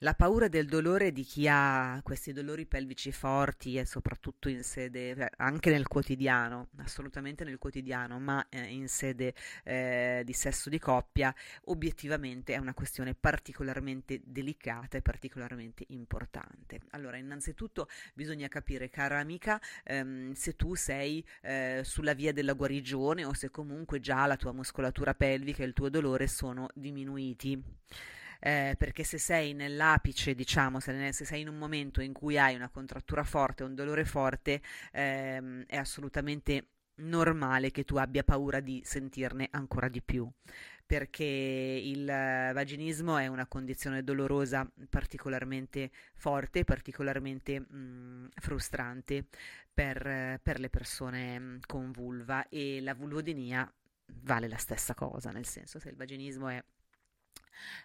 la 0.00 0.12
paura 0.14 0.48
del 0.48 0.66
dolore 0.66 1.10
di 1.10 1.22
chi 1.22 1.48
ha 1.48 2.00
questi 2.02 2.34
dolori 2.34 2.66
pelvici 2.66 3.12
forti 3.12 3.78
e 3.78 3.86
soprattutto 3.86 4.50
in 4.50 4.62
sede, 4.62 5.14
cioè, 5.14 5.30
anche 5.38 5.70
nel 5.70 5.88
quotidiano, 5.88 6.68
assolutamente 6.76 7.44
nel 7.44 7.56
quotidiano, 7.56 8.18
ma 8.18 8.46
eh, 8.50 8.60
in 8.64 8.88
sede 8.88 9.32
eh, 9.64 10.22
di 10.24 10.32
sesso 10.34 10.68
di 10.68 10.78
coppia, 10.78 11.34
obiettivamente 11.64 12.52
è 12.52 12.58
una 12.58 12.74
questione 12.74 13.14
particolarmente 13.14 14.20
delicata 14.22 14.98
e 14.98 15.02
particolarmente 15.02 15.84
importante. 15.88 16.80
Allora, 16.90 17.16
innanzitutto 17.16 17.88
bisogna 18.12 18.48
capire, 18.48 18.90
cara 18.90 19.18
amica, 19.18 19.58
ehm, 19.84 20.32
se 20.32 20.56
tu 20.56 20.74
sei 20.74 21.26
eh, 21.40 21.80
sulla 21.84 22.12
via 22.12 22.34
della 22.34 22.52
guarigione 22.52 23.24
o 23.24 23.32
se 23.32 23.50
comunque 23.50 24.00
già 24.00 24.26
la 24.26 24.36
tua 24.36 24.52
muscolatura 24.52 25.14
pelvica 25.14 25.62
e 25.62 25.66
il 25.66 25.72
tuo 25.72 25.88
dolore 25.88 26.26
sono 26.26 26.68
diminuiti 26.74 27.62
eh, 28.46 28.76
perché 28.78 29.02
se 29.02 29.18
sei 29.18 29.54
nell'apice, 29.54 30.36
diciamo, 30.36 30.78
se, 30.78 31.12
se, 31.12 31.24
sei 31.24 31.40
in 31.40 31.48
un 31.48 31.58
momento 31.58 32.00
in 32.00 32.12
cui 32.12 32.38
hai 32.38 32.54
una 32.54 32.68
contrattura 32.68 33.24
forte, 33.24 33.64
un 33.64 33.74
dolore 33.74 34.04
forte, 34.04 34.62
ehm, 34.92 35.64
è 35.66 35.76
assolutamente 35.76 36.68
normale 36.98 37.72
che 37.72 37.82
tu 37.82 37.96
abbia 37.96 38.22
paura 38.22 38.60
di 38.60 38.80
sentirne 38.84 39.48
ancora 39.50 39.88
di 39.88 40.00
più. 40.00 40.30
Perché 40.86 41.24
il 41.24 42.06
vaginismo 42.06 43.16
è 43.16 43.26
una 43.26 43.46
condizione 43.46 44.04
dolorosa 44.04 44.70
particolarmente 44.88 45.90
forte, 46.14 46.62
particolarmente 46.62 47.58
mh, 47.58 48.28
frustrante 48.36 49.24
per, 49.74 50.38
per, 50.40 50.60
le 50.60 50.70
persone 50.70 51.58
con 51.66 51.90
vulva. 51.90 52.48
E 52.48 52.80
la 52.80 52.94
vulvodinia 52.94 53.68
vale 54.22 54.46
la 54.46 54.56
stessa 54.56 54.94
cosa, 54.94 55.32
nel 55.32 55.46
senso 55.46 55.80
se 55.80 55.88
il 55.88 55.96
vaginismo 55.96 56.48
è 56.48 56.62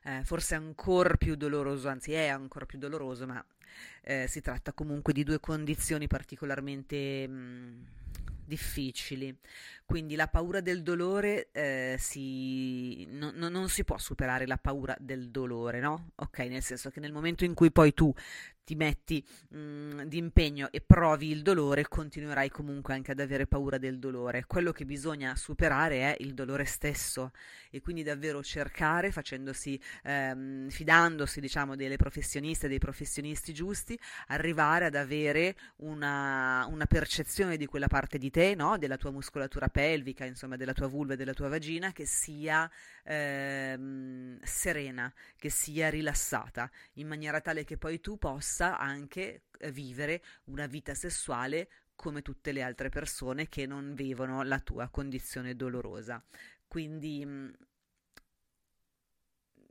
eh, 0.04 0.22
forse 0.24 0.56
ancora 0.56 1.16
più 1.16 1.36
doloroso, 1.36 1.88
anzi 1.88 2.14
è 2.14 2.28
ancora 2.28 2.66
più 2.66 2.78
doloroso, 2.78 3.26
ma 3.26 3.44
eh, 4.04 4.28
si 4.28 4.42
tratta 4.42 4.74
comunque 4.74 5.14
di 5.14 5.24
due 5.24 5.40
condizioni 5.40 6.08
particolarmente 6.08 7.28
mh, 7.28 7.34
mm, 7.34 7.84
difficili. 8.46 9.36
Quindi 9.86 10.16
la 10.16 10.28
paura 10.28 10.62
del 10.62 10.84
dolore 10.84 11.50
eh, 11.52 11.96
si, 12.00 13.06
no, 13.12 13.32
no, 13.34 13.50
non 13.50 13.70
si 13.70 13.84
può 13.84 13.98
superare 13.98 14.48
la 14.48 14.58
paura 14.58 14.96
del 15.00 15.30
dolore, 15.30 15.80
no? 15.80 16.12
Ok, 16.16 16.40
nel 16.40 16.64
senso 16.64 16.90
che 16.90 17.00
nel 17.00 17.12
momento 17.12 17.44
in 17.44 17.54
cui 17.54 17.72
poi 17.72 17.94
tu 17.94 18.14
ti 18.64 18.76
metti 18.76 19.26
mh, 19.50 19.58
mm, 19.58 20.02
di 20.04 20.18
impegno 20.18 20.72
e 20.72 20.82
provi 20.82 21.32
il 21.32 21.42
dolore, 21.42 21.88
continuerai 21.88 22.50
comunque 22.50 22.94
anche 22.94 23.12
ad 23.12 23.20
avere 23.20 23.48
paura 23.48 23.78
del 23.78 24.00
dolore. 24.00 24.46
Quello 24.46 24.72
che 24.72 24.86
bisogna 24.86 25.36
superare 25.36 26.16
è 26.16 26.18
il 26.20 26.34
dolore 26.34 26.66
stesso 26.66 27.32
e 27.70 27.82
quindi 27.82 28.04
davvero 28.04 28.44
cercare, 28.44 29.12
facendosi, 29.12 29.80
ehm, 30.04 30.70
fidandosi, 30.70 31.40
diciamo, 31.40 31.76
delle 31.76 31.98
professioniste, 31.98 32.68
dei 32.68 32.80
professionisti 32.80 33.54
giusti, 33.54 34.00
arrivare 34.28 34.86
ad 34.86 34.96
avere 34.96 35.56
una, 35.78 36.66
una 36.70 36.86
percezione 36.86 37.58
di 37.58 37.66
quella 37.66 37.88
parte 37.88 38.18
di 38.18 38.30
te, 38.30 38.56
no? 38.56 38.78
della 38.78 38.98
tua 38.98 39.12
muscolatura 39.12 39.68
pelvica, 39.70 40.26
insomma, 40.26 40.56
della 40.56 40.74
tua 40.74 40.88
vulva 40.88 41.14
e 41.14 41.18
della 41.18 41.34
tua 41.34 41.50
vagina 41.50 41.92
che 41.92 42.06
sia 42.06 42.70
ehm, 43.04 44.40
serena, 44.44 45.12
che 45.38 45.50
sia 45.50 45.90
rilassata, 45.90 46.70
in 46.94 47.08
maniera 47.08 47.42
tale 47.42 47.64
che 47.64 47.78
poi 47.78 48.00
tu 48.00 48.18
possa 48.18 48.61
anche 48.78 49.44
eh, 49.58 49.72
vivere 49.72 50.22
una 50.46 50.66
vita 50.66 50.94
sessuale 50.94 51.70
come 51.96 52.22
tutte 52.22 52.52
le 52.52 52.64
altre 52.64 52.90
persone 52.90 53.48
che 53.48 53.66
non 53.66 53.94
vivono 53.94 54.44
la 54.44 54.60
tua 54.60 54.90
condizione 54.90 55.56
dolorosa. 55.56 56.24
Quindi 56.68 57.24
mm, 57.26 57.50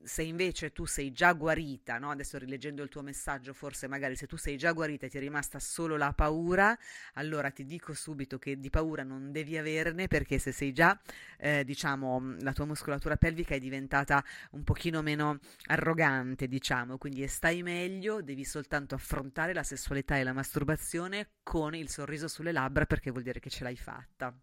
se 0.02 0.23
invece 0.23 0.73
tu 0.73 0.87
sei 0.87 1.12
già 1.12 1.33
guarita, 1.33 1.99
no? 1.99 2.11
adesso 2.11 2.38
rileggendo 2.38 2.83
il 2.83 2.88
tuo 2.88 3.02
messaggio, 3.02 3.52
forse 3.52 3.87
magari 3.87 4.16
se 4.16 4.26
tu 4.26 4.37
sei 4.37 4.57
già 4.57 4.73
guarita 4.73 5.07
e 5.07 5.09
ti 5.09 5.19
è 5.19 5.21
rimasta 5.21 5.59
solo 5.59 5.97
la 5.97 6.12
paura, 6.12 6.76
allora 7.14 7.50
ti 7.50 7.64
dico 7.64 7.92
subito 7.92 8.38
che 8.38 8.59
di 8.59 8.71
paura 8.71 9.02
non 9.02 9.30
devi 9.33 9.57
averne 9.57 10.07
perché 10.09 10.38
se 10.38 10.52
sei 10.52 10.73
già, 10.73 10.99
eh, 11.38 11.64
diciamo, 11.64 12.37
la 12.40 12.52
tua 12.52 12.64
muscolatura 12.64 13.16
pelvica 13.16 13.54
è 13.54 13.59
diventata 13.59 14.25
un 14.52 14.64
pochino 14.64 15.02
meno 15.02 15.38
arrogante, 15.66 16.49
diciamo, 16.49 16.99
quindi 16.99 17.26
stai 17.28 17.62
meglio, 17.62 18.23
devi 18.23 18.45
soltanto 18.45 18.95
affrontare 18.95 19.52
la 19.52 19.62
sessualità 19.62 20.16
e 20.16 20.25
la 20.25 20.33
masturbazione 20.33 21.28
con 21.42 21.75
il 21.75 21.88
sorriso 21.88 22.28
sulle 22.28 22.52
labbra 22.52 22.87
perché 22.87 23.11
vuol 23.11 23.23
dire 23.23 23.40
che 23.40 23.50
ce 23.50 23.64
l'hai 23.64 23.76
fatta. 23.76 24.35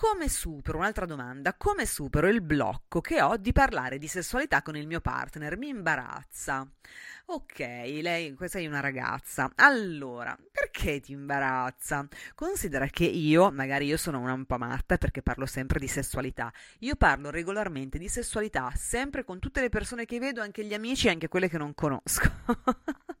Come 0.00 0.28
supero, 0.28 0.78
un'altra 0.78 1.06
domanda, 1.06 1.54
come 1.54 1.84
supero 1.84 2.28
il 2.28 2.40
blocco 2.40 3.00
che 3.00 3.20
ho 3.20 3.36
di 3.36 3.50
parlare 3.50 3.98
di 3.98 4.06
sessualità 4.06 4.62
con 4.62 4.76
il 4.76 4.86
mio 4.86 5.00
partner? 5.00 5.58
Mi 5.58 5.70
imbarazza. 5.70 6.64
Ok, 7.26 7.58
lei, 7.58 8.36
sei 8.44 8.68
una 8.68 8.78
ragazza. 8.78 9.50
Allora, 9.56 10.38
perché 10.52 11.00
ti 11.00 11.10
imbarazza? 11.10 12.06
Considera 12.36 12.86
che 12.86 13.06
io, 13.06 13.50
magari 13.50 13.86
io 13.86 13.96
sono 13.96 14.20
una 14.20 14.34
un 14.34 14.44
po' 14.44 14.56
matta 14.56 14.98
perché 14.98 15.20
parlo 15.20 15.46
sempre 15.46 15.80
di 15.80 15.88
sessualità. 15.88 16.52
Io 16.78 16.94
parlo 16.94 17.30
regolarmente 17.30 17.98
di 17.98 18.06
sessualità, 18.06 18.70
sempre 18.76 19.24
con 19.24 19.40
tutte 19.40 19.60
le 19.60 19.68
persone 19.68 20.04
che 20.04 20.20
vedo, 20.20 20.40
anche 20.40 20.64
gli 20.64 20.74
amici 20.74 21.08
e 21.08 21.10
anche 21.10 21.26
quelle 21.26 21.48
che 21.48 21.58
non 21.58 21.74
conosco. 21.74 22.30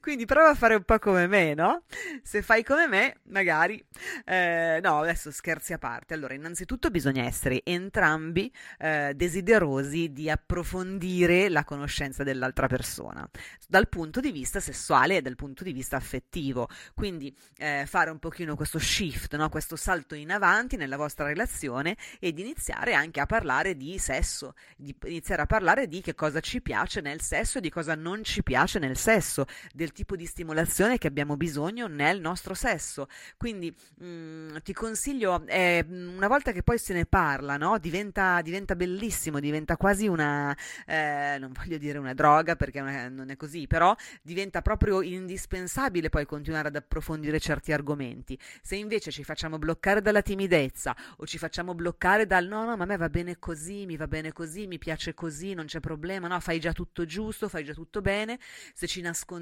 Quindi 0.00 0.24
prova 0.24 0.50
a 0.50 0.54
fare 0.54 0.74
un 0.74 0.82
po' 0.84 0.98
come 0.98 1.26
me, 1.26 1.54
no? 1.54 1.84
Se 2.22 2.42
fai 2.42 2.64
come 2.64 2.86
me, 2.86 3.16
magari... 3.24 3.82
Eh, 4.24 4.80
no, 4.82 5.00
adesso 5.00 5.30
scherzi 5.30 5.72
a 5.72 5.78
parte. 5.78 6.14
Allora, 6.14 6.34
innanzitutto 6.34 6.90
bisogna 6.90 7.24
essere 7.24 7.62
entrambi 7.64 8.52
eh, 8.78 9.12
desiderosi 9.14 10.12
di 10.12 10.30
approfondire 10.30 11.48
la 11.48 11.64
conoscenza 11.64 12.22
dell'altra 12.22 12.66
persona, 12.66 13.28
dal 13.68 13.88
punto 13.88 14.20
di 14.20 14.30
vista 14.30 14.60
sessuale 14.60 15.16
e 15.16 15.22
dal 15.22 15.36
punto 15.36 15.64
di 15.64 15.72
vista 15.72 15.96
affettivo. 15.96 16.68
Quindi 16.94 17.34
eh, 17.56 17.84
fare 17.86 18.10
un 18.10 18.18
pochino 18.18 18.56
questo 18.56 18.78
shift, 18.78 19.36
no? 19.36 19.48
questo 19.48 19.76
salto 19.76 20.14
in 20.14 20.30
avanti 20.30 20.76
nella 20.76 20.96
vostra 20.96 21.26
relazione 21.26 21.96
ed 22.18 22.38
iniziare 22.38 22.94
anche 22.94 23.20
a 23.20 23.26
parlare 23.26 23.76
di 23.76 23.98
sesso, 23.98 24.54
di 24.76 24.94
iniziare 25.04 25.42
a 25.42 25.46
parlare 25.46 25.86
di 25.86 26.00
che 26.00 26.14
cosa 26.14 26.40
ci 26.40 26.60
piace 26.60 27.00
nel 27.00 27.20
sesso 27.20 27.58
e 27.58 27.60
di 27.60 27.70
cosa 27.70 27.94
non 27.94 28.24
ci 28.24 28.42
piace 28.42 28.78
nel 28.78 28.96
sesso 28.96 29.46
del 29.72 29.92
tipo 29.92 30.16
di 30.16 30.26
stimolazione 30.26 30.98
che 30.98 31.06
abbiamo 31.06 31.36
bisogno 31.36 31.86
nel 31.86 32.20
nostro 32.20 32.54
sesso. 32.54 33.08
Quindi 33.36 33.74
mh, 33.98 34.04
mm, 34.04 34.56
ti 34.62 34.72
consiglio, 34.72 35.44
eh, 35.46 35.84
una 35.88 36.28
volta 36.28 36.52
che 36.52 36.62
poi 36.62 36.78
se 36.78 36.92
ne 36.94 37.06
parla, 37.06 37.56
no? 37.56 37.78
diventa, 37.78 38.40
diventa, 38.42 38.76
bellissimo, 38.76 39.40
diventa 39.40 39.76
quasi 39.76 40.06
una, 40.06 40.56
eh, 40.86 41.36
non 41.38 41.52
voglio 41.52 41.78
dire 41.78 41.98
una 41.98 42.14
droga 42.14 42.56
perché 42.56 42.80
non 42.80 43.30
è 43.30 43.36
così, 43.36 43.66
però 43.66 43.94
diventa 44.22 44.62
proprio 44.62 45.02
indispensabile 45.02 46.08
poi 46.08 46.26
continuare 46.26 46.68
ad 46.68 46.76
approfondire 46.76 47.38
certi 47.40 47.72
argomenti. 47.72 48.38
Se 48.62 48.76
invece 48.76 49.10
ci 49.10 49.24
facciamo 49.24 49.58
bloccare 49.58 50.00
dalla 50.00 50.22
timidezza 50.22 50.94
o 51.16 51.26
ci 51.26 51.38
facciamo 51.38 51.74
bloccare 51.74 52.26
dal 52.26 52.46
no, 52.46 52.64
no, 52.64 52.76
ma 52.76 52.84
a 52.84 52.86
me 52.86 52.96
va 52.96 53.08
bene 53.08 53.38
così, 53.38 53.86
mi 53.86 53.96
va 53.96 54.06
bene 54.06 54.32
così, 54.32 54.66
mi 54.66 54.78
piace 54.78 55.14
così, 55.14 55.54
non 55.54 55.66
c'è 55.66 55.80
problema, 55.80 56.28
no, 56.28 56.38
fai 56.40 56.60
già 56.60 56.72
tutto 56.72 57.04
giusto, 57.04 57.48
fai 57.48 57.64
già 57.64 57.72
tutto 57.72 58.00
bene, 58.00 58.38
se 58.74 58.86
ci 58.86 59.00
nascondiamo, 59.00 59.39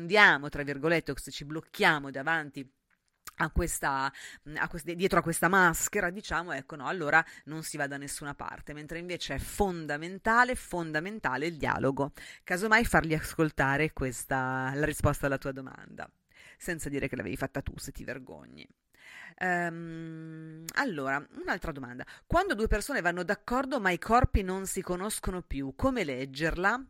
tra 0.49 0.63
virgolette, 0.63 1.13
se 1.17 1.31
ci 1.31 1.45
blocchiamo 1.45 2.11
davanti 2.11 2.69
a 3.41 3.51
questa, 3.51 4.13
a 4.57 4.69
queste, 4.69 4.95
dietro 4.95 5.19
a 5.21 5.23
questa 5.23 5.49
maschera, 5.49 6.11
diciamo, 6.11 6.53
ecco, 6.53 6.77
no, 6.77 6.87
allora 6.87 7.25
non 7.45 7.63
si 7.63 7.77
va 7.77 7.87
da 7.87 7.97
nessuna 7.97 8.35
parte, 8.35 8.73
mentre 8.73 8.99
invece 8.99 9.35
è 9.35 9.39
fondamentale, 9.39 10.55
fondamentale 10.55 11.47
il 11.47 11.57
dialogo. 11.57 12.13
Casomai 12.43 12.85
fargli 12.85 13.15
ascoltare 13.15 13.93
questa, 13.93 14.73
la 14.75 14.85
risposta 14.85 15.27
alla 15.27 15.39
tua 15.39 15.53
domanda, 15.53 16.11
senza 16.57 16.89
dire 16.89 17.09
che 17.09 17.17
l'avevi 17.17 17.37
fatta 17.37 17.63
tu 17.63 17.79
se 17.79 17.93
ti 17.93 18.05
vergogni. 18.05 18.67
Um, 19.41 20.65
allora, 20.75 21.25
un'altra 21.41 21.73
domanda. 21.73 22.05
Quando 22.27 22.55
due 22.55 22.67
persone 22.67 23.01
vanno 23.01 23.23
d'accordo 23.23 23.81
ma 23.81 23.91
i 23.91 23.99
corpi 23.99 24.43
non 24.43 24.67
si 24.67 24.83
conoscono 24.83 25.43
più, 25.43 25.75
come 25.77 26.05
leggerla? 26.05 26.85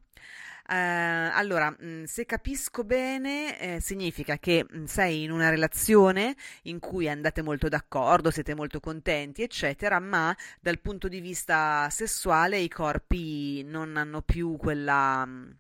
Uh, 0.71 1.31
allora, 1.33 1.75
mm, 1.83 2.05
se 2.05 2.27
capisco 2.27 2.85
bene, 2.85 3.59
eh, 3.59 3.81
significa 3.81 4.37
che 4.39 4.67
mm, 4.71 4.85
sei 4.85 5.23
in 5.23 5.31
una 5.31 5.49
relazione 5.49 6.37
in 6.65 6.79
cui 6.79 7.09
andate 7.09 7.41
molto 7.41 7.69
d'accordo, 7.69 8.31
siete 8.31 8.55
molto 8.55 8.79
contenti, 8.79 9.43
eccetera, 9.43 9.99
ma 9.99 10.37
dal 10.61 10.79
punto 10.81 11.09
di 11.09 11.21
vista 11.21 11.89
sessuale 11.91 12.59
i 12.59 12.69
corpi 12.69 13.63
non 13.65 13.97
hanno 13.97 14.21
più 14.21 14.57
quella. 14.59 15.25
Mh, 15.25 15.31
mm, 15.31 15.51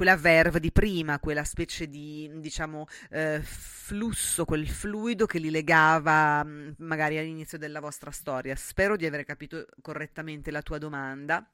quella 0.00 0.16
verve 0.16 0.60
di 0.60 0.72
prima, 0.72 1.18
quella 1.18 1.44
specie 1.44 1.86
di, 1.86 2.30
diciamo, 2.36 2.86
eh, 3.10 3.42
flusso, 3.42 4.46
quel 4.46 4.66
fluido 4.66 5.26
che 5.26 5.38
li 5.38 5.50
legava 5.50 6.42
magari 6.78 7.18
all'inizio 7.18 7.58
della 7.58 7.80
vostra 7.80 8.10
storia. 8.10 8.56
Spero 8.56 8.96
di 8.96 9.04
aver 9.04 9.24
capito 9.24 9.66
correttamente 9.82 10.50
la 10.50 10.62
tua 10.62 10.78
domanda. 10.78 11.46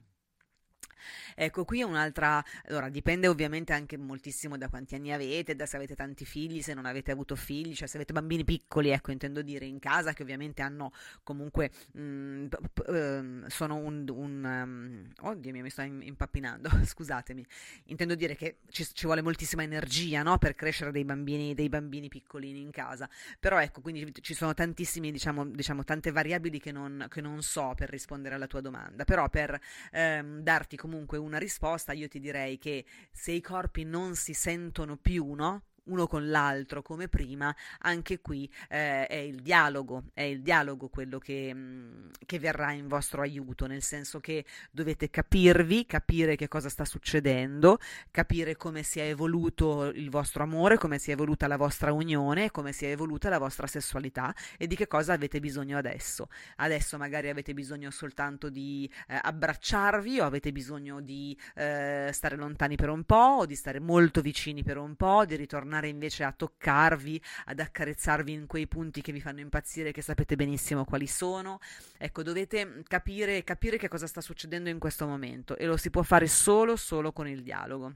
Ecco, 1.39 1.65
qui 1.65 1.81
è 1.81 1.83
un'altra, 1.83 2.43
allora 2.67 2.89
dipende 2.89 3.29
ovviamente 3.29 3.73
anche 3.73 3.97
moltissimo 3.97 4.57
da 4.57 4.69
quanti 4.69 4.95
anni 4.95 5.13
avete, 5.13 5.55
da 5.55 5.67
se 5.67 5.77
avete 5.77 5.95
tanti 5.95 6.25
figli, 6.25 6.63
se 6.63 6.75
non 6.75 6.87
avete 6.87 7.11
avuto 7.11 7.37
figli, 7.37 7.75
cioè 7.75 7.87
se 7.87 7.97
avete 7.97 8.13
bambini 8.13 8.45
piccoli, 8.45 8.91
ecco, 8.91 9.11
intendo 9.11 9.43
dire 9.43 9.67
in 9.67 9.79
casa 9.79 10.13
che 10.13 10.23
ovviamente 10.23 10.63
hanno 10.63 10.93
comunque, 11.23 11.71
mh, 11.93 12.01
mm, 12.01 12.47
ehm, 12.89 13.47
sono 13.49 13.77
un, 13.77 14.07
un 14.09 14.45
um, 14.45 15.13
oddio 15.29 15.53
mi 15.53 15.71
sto 15.71 15.83
impappinando, 15.83 16.71
scusatemi, 16.85 17.45
intendo 17.85 18.15
dire 18.15 18.35
che 18.35 18.59
ci, 18.71 18.87
ci 18.93 19.05
vuole 19.05 19.21
moltissima 19.21 19.63
energia, 19.63 20.23
no, 20.23 20.39
per 20.39 20.55
crescere 20.55 20.91
dei 20.91 21.05
bambini, 21.05 21.55
dei 21.55 21.69
bambini 21.69 22.09
piccolini 22.09 22.61
in 22.61 22.71
casa, 22.71 23.09
però 23.39 23.61
ecco, 23.61 23.83
quindi 23.83 24.11
ci 24.23 24.33
sono 24.33 24.55
tantissimi, 24.55 25.13
diciamo, 25.13 25.45
diciamo 25.45 25.85
tante 25.85 26.11
variabili 26.11 26.59
che 26.61 26.73
non, 26.73 27.07
che 27.11 27.21
non 27.21 27.43
so 27.43 27.75
per 27.77 27.91
rispondere 27.91 28.35
alla 28.35 28.47
tua 28.47 28.63
domanda, 28.63 29.05
però 29.05 29.29
per 29.29 29.61
ehm, 29.93 30.41
darti 30.41 30.77
comunque 30.77 30.95
comunque 30.97 31.19
una 31.27 31.39
risposta, 31.39 31.93
io 31.93 32.09
ti 32.09 32.19
direi 32.21 32.57
che 32.59 32.85
se 33.13 33.33
i 33.33 33.41
corpi 33.41 33.85
non 33.85 34.15
si 34.15 34.33
sentono 34.33 34.97
più, 34.97 35.33
no? 35.35 35.63
Uno 35.87 36.07
con 36.07 36.29
l'altro 36.31 36.83
come 36.83 37.09
prima, 37.09 37.55
anche 37.81 38.21
qui 38.21 38.51
eh, 38.69 39.07
è 39.07 39.17
il 39.17 39.41
dialogo, 39.41 40.05
è 40.15 40.23
il 40.23 40.43
dialogo 40.43 40.89
quello 40.89 41.19
che, 41.19 41.53
mh, 41.53 41.59
mm, 41.59 42.09
che, 42.25 42.39
verrà 42.39 42.73
in 42.73 42.89
vostro 42.89 43.23
aiuto, 43.23 43.67
nel 43.67 43.83
senso 43.83 44.21
che 44.21 44.45
dovete 44.71 45.11
capirvi, 45.11 45.87
capire 45.87 46.37
che 46.37 46.49
cosa 46.49 46.69
sta 46.69 46.85
succedendo, 46.85 47.79
capire 48.11 48.57
come 48.57 48.83
si 48.83 49.01
è 49.01 49.09
evoluto 49.09 49.87
il 49.87 50.11
vostro 50.11 50.43
amore, 50.43 50.79
come 50.79 50.99
si 50.99 51.11
è 51.11 51.15
evoluta 51.15 51.47
la 51.47 51.57
vostra 51.57 51.93
unione, 51.93 52.51
come 52.51 52.73
si 52.73 52.87
è 52.87 52.91
evoluta 52.91 53.29
la 53.29 53.39
vostra 53.39 53.67
sessualità 53.67 54.35
e 54.59 54.67
di 54.67 54.77
che 54.77 54.87
cosa 54.87 55.13
avete 55.13 55.41
bisogno 55.41 55.79
adesso. 55.79 56.29
Adesso 56.57 56.97
magari 56.99 57.29
avete 57.29 57.55
bisogno 57.55 57.91
soltanto 57.91 58.51
di 58.51 58.91
eh, 59.09 59.19
abbracciarvi 59.21 60.21
o 60.21 60.25
avete 60.25 60.53
bisogno 60.53 61.01
di 61.01 61.37
eh, 61.55 62.11
stare 62.13 62.37
lontani 62.37 62.77
per 62.77 62.91
un 62.91 63.05
po' 63.05 63.37
o 63.39 63.47
di 63.47 63.55
stare 63.55 63.81
molto 63.81 64.21
vicini 64.21 64.63
per 64.63 64.79
un 64.79 64.95
po', 64.97 65.25
di 65.25 65.37
ritornare 65.37 65.76
tornare 65.77 65.89
invece 65.89 66.25
a 66.25 66.33
toccarvi, 66.33 67.23
ad 67.47 67.61
accarezzarvi 67.61 68.33
in 68.33 68.47
quei 68.47 68.67
punti 68.67 69.01
che 69.03 69.13
vi 69.13 69.21
fanno 69.21 69.41
impazzire, 69.41 69.93
che 69.93 70.03
sapete 70.03 70.37
benissimo 70.37 70.85
quali 70.85 71.07
sono. 71.07 71.61
Ecco, 71.99 72.23
dovete 72.23 72.83
capire, 72.87 73.45
capire 73.45 73.77
che 73.77 73.89
cosa 73.89 74.07
sta 74.07 74.21
succedendo 74.21 74.71
in 74.71 74.79
questo 74.79 75.07
momento 75.07 75.57
e 75.57 75.67
lo 75.67 75.77
si 75.77 75.91
può 75.91 76.03
fare 76.03 76.27
solo, 76.27 76.77
solo 76.77 77.13
con 77.13 77.29
il 77.29 77.43
dialogo. 77.43 77.93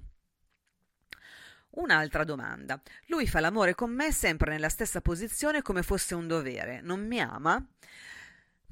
Un'altra 1.70 2.24
domanda. 2.24 2.80
Lui 3.06 3.26
fa 3.28 3.40
l'amore 3.40 3.74
con 3.74 3.90
me 3.92 4.12
sempre 4.12 4.50
nella 4.50 4.68
stessa 4.68 5.00
posizione 5.00 5.62
come 5.62 5.82
fosse 5.82 6.14
un 6.14 6.26
dovere. 6.26 6.80
Non 6.82 7.06
mi 7.06 7.20
ama? 7.20 7.64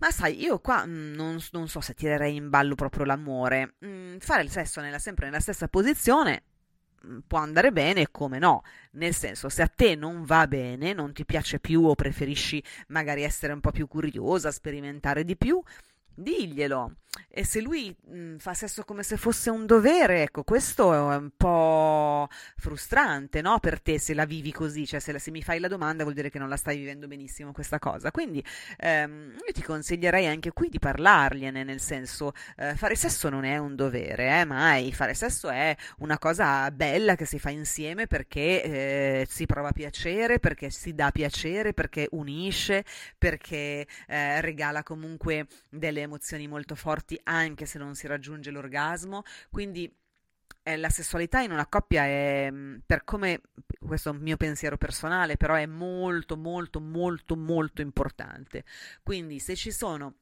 Ma 0.00 0.10
sai, 0.10 0.40
io 0.40 0.60
qua 0.60 0.84
non, 0.84 1.38
non, 1.52 1.68
so 1.68 1.80
se 1.80 1.94
tirerei 1.94 2.36
in 2.36 2.50
ballo 2.50 2.74
proprio 2.74 3.04
l'amore. 3.04 3.74
Mh, 3.78 4.18
fare 4.18 4.42
il 4.42 4.50
sesso 4.50 4.80
nella, 4.80 4.98
sempre 4.98 5.26
nella 5.26 5.40
stessa 5.40 5.68
posizione 5.68 6.42
può 7.26 7.38
andare 7.38 7.72
bene 7.72 8.02
e 8.02 8.08
come 8.10 8.38
no, 8.38 8.62
nel 8.92 9.14
senso 9.14 9.48
se 9.48 9.62
a 9.62 9.68
te 9.68 9.94
non 9.94 10.24
va 10.24 10.46
bene, 10.46 10.92
non 10.92 11.12
ti 11.12 11.24
piace 11.24 11.58
più 11.60 11.84
o 11.84 11.94
preferisci 11.94 12.62
magari 12.88 13.22
essere 13.22 13.52
un 13.52 13.60
po' 13.60 13.70
più 13.70 13.86
curiosa, 13.86 14.50
sperimentare 14.50 15.24
di 15.24 15.36
più, 15.36 15.62
diglielo. 16.18 16.96
E 17.30 17.44
se 17.44 17.60
lui 17.60 17.94
mh, 18.06 18.18
mm, 18.18 18.36
fa 18.38 18.54
sesso 18.54 18.84
come 18.84 19.02
se 19.02 19.16
fosse 19.16 19.50
un 19.50 19.66
dovere, 19.66 20.22
ecco, 20.22 20.42
questo 20.44 20.92
è 20.92 21.16
un 21.16 21.30
po' 21.36 22.28
frustrante, 22.56 23.40
no? 23.40 23.58
Per 23.58 23.80
te 23.80 23.98
se 23.98 24.14
la 24.14 24.24
vivi 24.24 24.52
così, 24.52 24.86
cioè 24.86 25.00
se, 25.00 25.12
la, 25.12 25.18
se 25.18 25.30
mi 25.30 25.42
fai 25.42 25.58
la 25.60 25.68
domanda 25.68 26.02
vuol 26.02 26.14
dire 26.14 26.30
che 26.30 26.38
non 26.38 26.48
la 26.48 26.56
stai 26.56 26.76
vivendo 26.78 27.06
benissimo 27.06 27.52
questa 27.52 27.78
cosa. 27.78 28.10
Quindi 28.10 28.44
ehm, 28.78 29.36
io 29.46 29.52
ti 29.52 29.62
consiglierei 29.62 30.26
anche 30.26 30.52
qui 30.52 30.68
di 30.68 30.78
parlargliene, 30.78 31.64
nel 31.64 31.80
senso, 31.80 32.32
eh, 32.56 32.74
fare 32.74 32.94
sesso 32.94 33.28
non 33.28 33.44
è 33.44 33.56
un 33.58 33.74
dovere, 33.76 34.40
eh, 34.40 34.44
mai. 34.44 34.92
Fare 34.92 35.14
sesso 35.14 35.48
è 35.48 35.76
una 35.98 36.18
cosa 36.18 36.70
bella 36.70 37.14
che 37.16 37.24
si 37.24 37.38
fa 37.38 37.50
insieme 37.50 38.06
perché 38.06 38.62
eh, 38.62 39.26
si 39.28 39.46
prova 39.46 39.72
piacere, 39.72 40.38
perché 40.40 40.70
si 40.70 40.94
dà 40.94 41.10
piacere, 41.10 41.72
perché 41.72 42.08
unisce, 42.12 42.84
perché 43.16 43.86
eh, 44.06 44.40
regala 44.40 44.82
comunque 44.82 45.46
delle 45.68 46.06
molto 46.48 46.74
forti 46.74 46.86
forti 46.88 47.20
anche 47.24 47.66
se 47.66 47.78
non 47.78 47.94
si 47.94 48.06
raggiunge 48.06 48.50
l'orgasmo, 48.50 49.22
quindi 49.50 49.92
eh, 50.62 50.76
la 50.76 50.88
sessualità 50.88 51.40
in 51.40 51.52
una 51.52 51.66
coppia 51.66 52.04
è, 52.04 52.48
mm, 52.50 52.78
per 52.86 53.04
come, 53.04 53.40
questo 53.78 54.08
è 54.08 54.12
un 54.12 54.20
mio 54.20 54.36
pensiero 54.36 54.76
personale, 54.76 55.36
però 55.36 55.54
è 55.54 55.66
molto, 55.66 56.36
molto, 56.36 56.80
molto, 56.80 57.36
molto 57.36 57.82
importante. 57.82 58.64
Quindi 59.02 59.38
se 59.38 59.54
ci 59.54 59.70
sono 59.70 60.14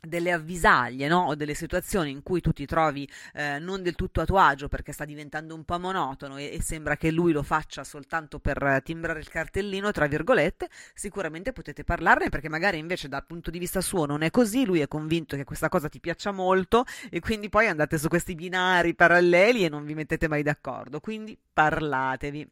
delle 0.00 0.32
avvisaglie, 0.32 1.08
no? 1.08 1.26
O 1.26 1.34
delle 1.34 1.54
situazioni 1.54 2.10
in 2.10 2.22
cui 2.22 2.40
tu 2.40 2.52
ti 2.52 2.66
trovi 2.66 3.08
eh, 3.34 3.58
non 3.58 3.82
del 3.82 3.94
tutto 3.94 4.20
a 4.20 4.24
tuo 4.24 4.38
agio 4.38 4.68
perché 4.68 4.92
sta 4.92 5.04
diventando 5.04 5.54
un 5.54 5.64
po' 5.64 5.78
monotono 5.78 6.36
e, 6.36 6.54
e, 6.54 6.62
sembra 6.62 6.96
che 6.96 7.10
lui 7.10 7.32
lo 7.32 7.42
faccia 7.42 7.84
soltanto 7.84 8.38
per 8.38 8.80
timbrare 8.84 9.20
il 9.20 9.28
cartellino, 9.28 9.90
tra 9.92 10.06
virgolette, 10.06 10.68
sicuramente 10.94 11.52
potete 11.52 11.84
parlarne 11.84 12.28
perché 12.28 12.48
magari 12.48 12.78
invece 12.78 13.08
dal 13.08 13.26
punto 13.26 13.50
di 13.50 13.58
vista 13.58 13.80
suo 13.80 14.06
non 14.06 14.22
è 14.22 14.30
così, 14.30 14.64
lui 14.64 14.80
è 14.80 14.88
convinto 14.88 15.36
che 15.36 15.44
questa 15.44 15.68
cosa 15.68 15.88
ti 15.88 16.00
piaccia 16.00 16.32
molto 16.32 16.84
e 17.10 17.20
quindi 17.20 17.48
poi 17.48 17.66
andate 17.66 17.98
su 17.98 18.08
questi 18.08 18.34
binari 18.34 18.94
paralleli 18.94 19.64
e 19.64 19.68
non 19.68 19.84
vi 19.84 19.94
mettete 19.94 20.28
mai 20.28 20.42
d'accordo, 20.42 21.00
quindi 21.00 21.38
parlatevi. 21.52 22.50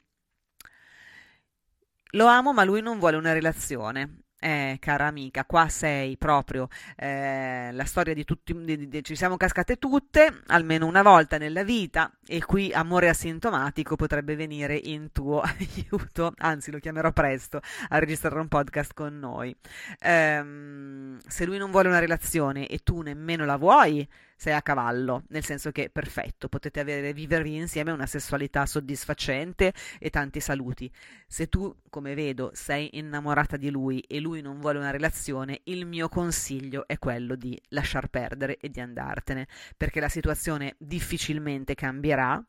Lo 2.12 2.26
amo 2.26 2.52
ma 2.52 2.64
lui 2.64 2.80
non 2.80 2.98
vuole 2.98 3.16
una 3.16 3.32
relazione 3.32 4.27
eh, 4.40 4.76
cara 4.80 5.06
amica, 5.06 5.44
qua 5.44 5.68
sei 5.68 6.16
proprio 6.16 6.68
eh, 6.96 7.70
la 7.72 7.84
storia 7.84 8.14
di 8.14 8.24
tutti, 8.24 8.54
di, 8.64 8.88
di, 8.88 9.02
ci 9.02 9.16
siamo 9.16 9.36
cascate 9.36 9.76
tutte 9.76 10.42
almeno 10.46 10.86
una 10.86 11.02
volta 11.02 11.38
nella 11.38 11.64
vita 11.64 12.12
e 12.26 12.44
qui 12.44 12.72
amore 12.72 13.08
asintomatico 13.08 13.96
potrebbe 13.96 14.36
venire 14.36 14.76
in 14.76 15.10
tuo 15.12 15.40
aiuto, 15.42 16.32
anzi 16.38 16.70
lo 16.70 16.78
chiamerò 16.78 17.12
presto 17.12 17.60
a 17.88 17.98
registrare 17.98 18.38
un 18.38 18.48
podcast 18.48 18.94
con 18.94 19.18
noi. 19.18 19.54
Eh, 20.00 21.16
se 21.26 21.44
lui 21.44 21.58
non 21.58 21.70
vuole 21.70 21.88
una 21.88 21.98
relazione 21.98 22.66
e 22.66 22.78
tu 22.78 23.00
nemmeno 23.00 23.44
la 23.44 23.56
vuoi, 23.56 24.06
sei 24.38 24.54
a 24.54 24.62
cavallo, 24.62 25.24
nel 25.30 25.44
senso 25.44 25.72
che 25.72 25.90
perfetto, 25.90 26.48
potete 26.48 26.78
avere, 26.78 27.12
vivervi 27.12 27.56
insieme 27.56 27.90
una 27.90 28.06
sessualità 28.06 28.66
soddisfacente 28.66 29.72
e 29.98 30.10
tanti 30.10 30.38
saluti. 30.38 30.88
Se 31.26 31.48
tu, 31.48 31.74
come 31.90 32.14
vedo, 32.14 32.52
sei 32.54 32.96
innamorata 32.98 33.56
di 33.56 33.68
lui 33.68 33.98
e 34.00 34.20
lui 34.20 34.40
non 34.40 34.60
vuole 34.60 34.78
una 34.78 34.92
relazione, 34.92 35.62
il 35.64 35.86
mio 35.86 36.08
consiglio 36.08 36.86
è 36.86 36.98
quello 36.98 37.34
di 37.34 37.60
lasciar 37.70 38.06
perdere 38.06 38.58
e 38.58 38.68
di 38.68 38.78
andartene, 38.78 39.48
perché 39.76 39.98
la 39.98 40.08
situazione 40.08 40.76
difficilmente 40.78 41.74
cambierà 41.74 42.40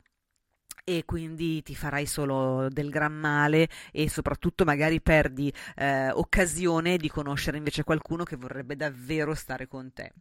e 0.84 1.04
quindi 1.04 1.60
ti 1.62 1.74
farai 1.74 2.06
solo 2.06 2.68
del 2.70 2.88
gran 2.88 3.12
male 3.12 3.68
e 3.90 4.08
soprattutto 4.08 4.64
magari 4.64 5.00
perdi 5.00 5.52
eh, 5.74 6.10
occasione 6.10 6.96
di 6.98 7.08
conoscere 7.08 7.56
invece 7.56 7.82
qualcuno 7.82 8.22
che 8.22 8.36
vorrebbe 8.36 8.76
davvero 8.76 9.34
stare 9.34 9.66
con 9.66 9.92
te. 9.92 10.12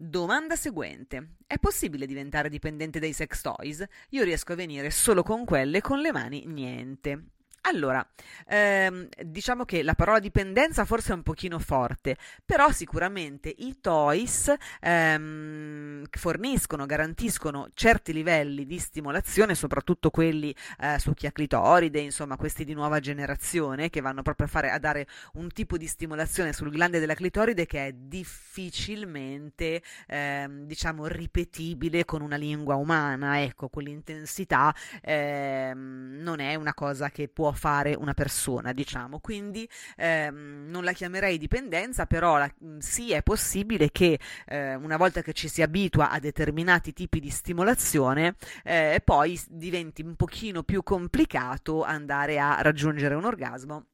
Domanda 0.00 0.54
seguente. 0.54 1.38
È 1.44 1.58
possibile 1.58 2.06
diventare 2.06 2.48
dipendente 2.48 3.00
dai 3.00 3.12
sex 3.12 3.40
toys? 3.40 3.84
Io 4.10 4.22
riesco 4.22 4.52
a 4.52 4.54
venire 4.54 4.92
solo 4.92 5.24
con 5.24 5.44
quelle, 5.44 5.80
con 5.80 5.98
le 5.98 6.12
mani 6.12 6.44
niente. 6.46 7.30
Allora, 7.70 8.06
ehm, 8.46 9.08
diciamo 9.24 9.66
che 9.66 9.82
la 9.82 9.92
parola 9.94 10.20
dipendenza 10.20 10.86
forse 10.86 11.12
è 11.12 11.14
un 11.14 11.22
pochino 11.22 11.58
forte, 11.58 12.16
però 12.42 12.70
sicuramente 12.72 13.52
i 13.58 13.78
toys 13.82 14.50
ehm, 14.80 16.04
forniscono, 16.10 16.86
garantiscono 16.86 17.68
certi 17.74 18.14
livelli 18.14 18.64
di 18.64 18.78
stimolazione, 18.78 19.54
soprattutto 19.54 20.08
quelli 20.08 20.54
eh, 20.80 20.98
su 20.98 21.12
chi 21.12 21.26
ha 21.26 21.32
clitoride, 21.32 21.98
insomma 22.00 22.36
questi 22.38 22.64
di 22.64 22.72
nuova 22.72 23.00
generazione 23.00 23.90
che 23.90 24.00
vanno 24.00 24.22
proprio 24.22 24.46
a, 24.46 24.48
fare, 24.48 24.70
a 24.70 24.78
dare 24.78 25.06
un 25.34 25.48
tipo 25.52 25.76
di 25.76 25.86
stimolazione 25.86 26.54
sul 26.54 26.70
glande 26.70 27.00
della 27.00 27.14
clitoride 27.14 27.66
che 27.66 27.88
è 27.88 27.92
difficilmente, 27.92 29.82
ehm, 30.06 30.62
diciamo, 30.64 31.06
ripetibile 31.06 32.06
con 32.06 32.22
una 32.22 32.36
lingua 32.36 32.76
umana, 32.76 33.42
ecco, 33.42 33.68
quell'intensità 33.68 34.74
ehm, 35.02 36.16
non 36.20 36.40
è 36.40 36.54
una 36.54 36.72
cosa 36.74 37.10
che 37.10 37.28
può 37.28 37.52
fare 37.58 37.94
una 37.94 38.14
persona, 38.14 38.72
diciamo. 38.72 39.18
Quindi 39.18 39.68
ehm, 39.96 40.66
non 40.68 40.84
la 40.84 40.92
chiamerei 40.92 41.36
dipendenza, 41.36 42.06
però 42.06 42.38
la, 42.38 42.50
sì 42.78 43.12
è 43.12 43.22
possibile 43.22 43.90
che 43.90 44.18
eh, 44.46 44.74
una 44.76 44.96
volta 44.96 45.20
che 45.20 45.32
ci 45.32 45.48
si 45.48 45.60
abitua 45.60 46.10
a 46.10 46.20
determinati 46.20 46.92
tipi 46.92 47.20
di 47.20 47.30
stimolazione, 47.30 48.36
eh, 48.64 49.02
poi 49.04 49.38
diventi 49.48 50.02
un 50.02 50.14
pochino 50.14 50.62
più 50.62 50.82
complicato 50.82 51.82
andare 51.82 52.38
a 52.38 52.62
raggiungere 52.62 53.14
un 53.14 53.24
orgasmo 53.24 53.86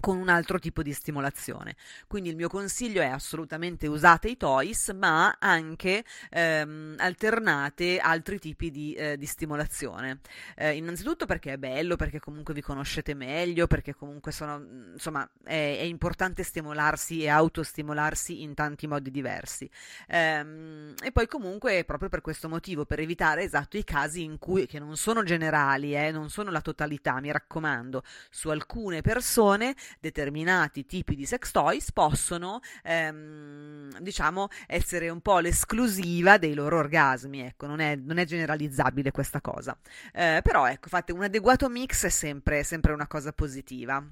con 0.00 0.16
un 0.16 0.28
altro 0.28 0.58
tipo 0.58 0.82
di 0.82 0.92
stimolazione. 0.92 1.76
Quindi 2.06 2.30
il 2.30 2.36
mio 2.36 2.48
consiglio 2.48 3.02
è 3.02 3.06
assolutamente 3.06 3.86
usate 3.86 4.28
i 4.28 4.36
toys, 4.36 4.88
ma 4.90 5.36
anche 5.38 6.04
ehm, 6.30 6.96
alternate 6.98 7.98
altri 7.98 8.38
tipi 8.38 8.70
di, 8.70 8.94
eh, 8.94 9.16
di 9.16 9.26
stimolazione. 9.26 10.20
Eh, 10.56 10.76
innanzitutto 10.76 11.26
perché 11.26 11.52
è 11.52 11.58
bello, 11.58 11.96
perché 11.96 12.18
comunque 12.18 12.54
vi 12.54 12.62
conoscete 12.62 13.14
meglio, 13.14 13.66
perché 13.66 13.94
comunque 13.94 14.32
sono, 14.32 14.64
insomma, 14.92 15.28
è, 15.44 15.76
è 15.78 15.82
importante 15.82 16.42
stimolarsi 16.42 17.22
e 17.22 17.28
autostimolarsi 17.28 18.42
in 18.42 18.54
tanti 18.54 18.86
modi 18.86 19.10
diversi. 19.10 19.68
Ehm, 20.08 20.94
e 21.02 21.12
poi 21.12 21.26
comunque 21.26 21.84
proprio 21.84 22.08
per 22.08 22.20
questo 22.20 22.48
motivo, 22.48 22.84
per 22.84 23.00
evitare 23.00 23.42
esatto 23.42 23.76
i 23.76 23.84
casi 23.84 24.22
in 24.22 24.38
cui, 24.38 24.66
che 24.66 24.78
non 24.78 24.96
sono 24.96 25.22
generali, 25.22 25.94
eh, 25.94 26.10
non 26.10 26.30
sono 26.30 26.50
la 26.50 26.60
totalità, 26.60 27.20
mi 27.20 27.30
raccomando, 27.30 28.02
su 28.30 28.48
alcune 28.48 29.00
persone 29.00 29.74
determinati 29.98 30.86
tipi 30.86 31.14
di 31.14 31.26
sex 31.26 31.50
toys 31.50 31.92
possono, 31.92 32.60
ehm, 32.82 33.98
diciamo, 34.00 34.48
essere 34.66 35.08
un 35.08 35.20
po' 35.20 35.38
l'esclusiva 35.38 36.38
dei 36.38 36.54
loro 36.54 36.78
orgasmi, 36.78 37.40
ecco, 37.40 37.66
non 37.66 37.80
è, 37.80 37.96
non 37.96 38.18
è 38.18 38.24
generalizzabile 38.24 39.10
questa 39.10 39.40
cosa. 39.40 39.76
Eh, 40.12 40.40
però 40.42 40.66
ecco, 40.68 40.88
fate 40.88 41.12
un 41.12 41.22
adeguato 41.22 41.68
mix 41.68 42.06
è 42.06 42.10
sempre, 42.10 42.62
sempre 42.62 42.92
una 42.92 43.06
cosa 43.06 43.32
positiva. 43.32 44.04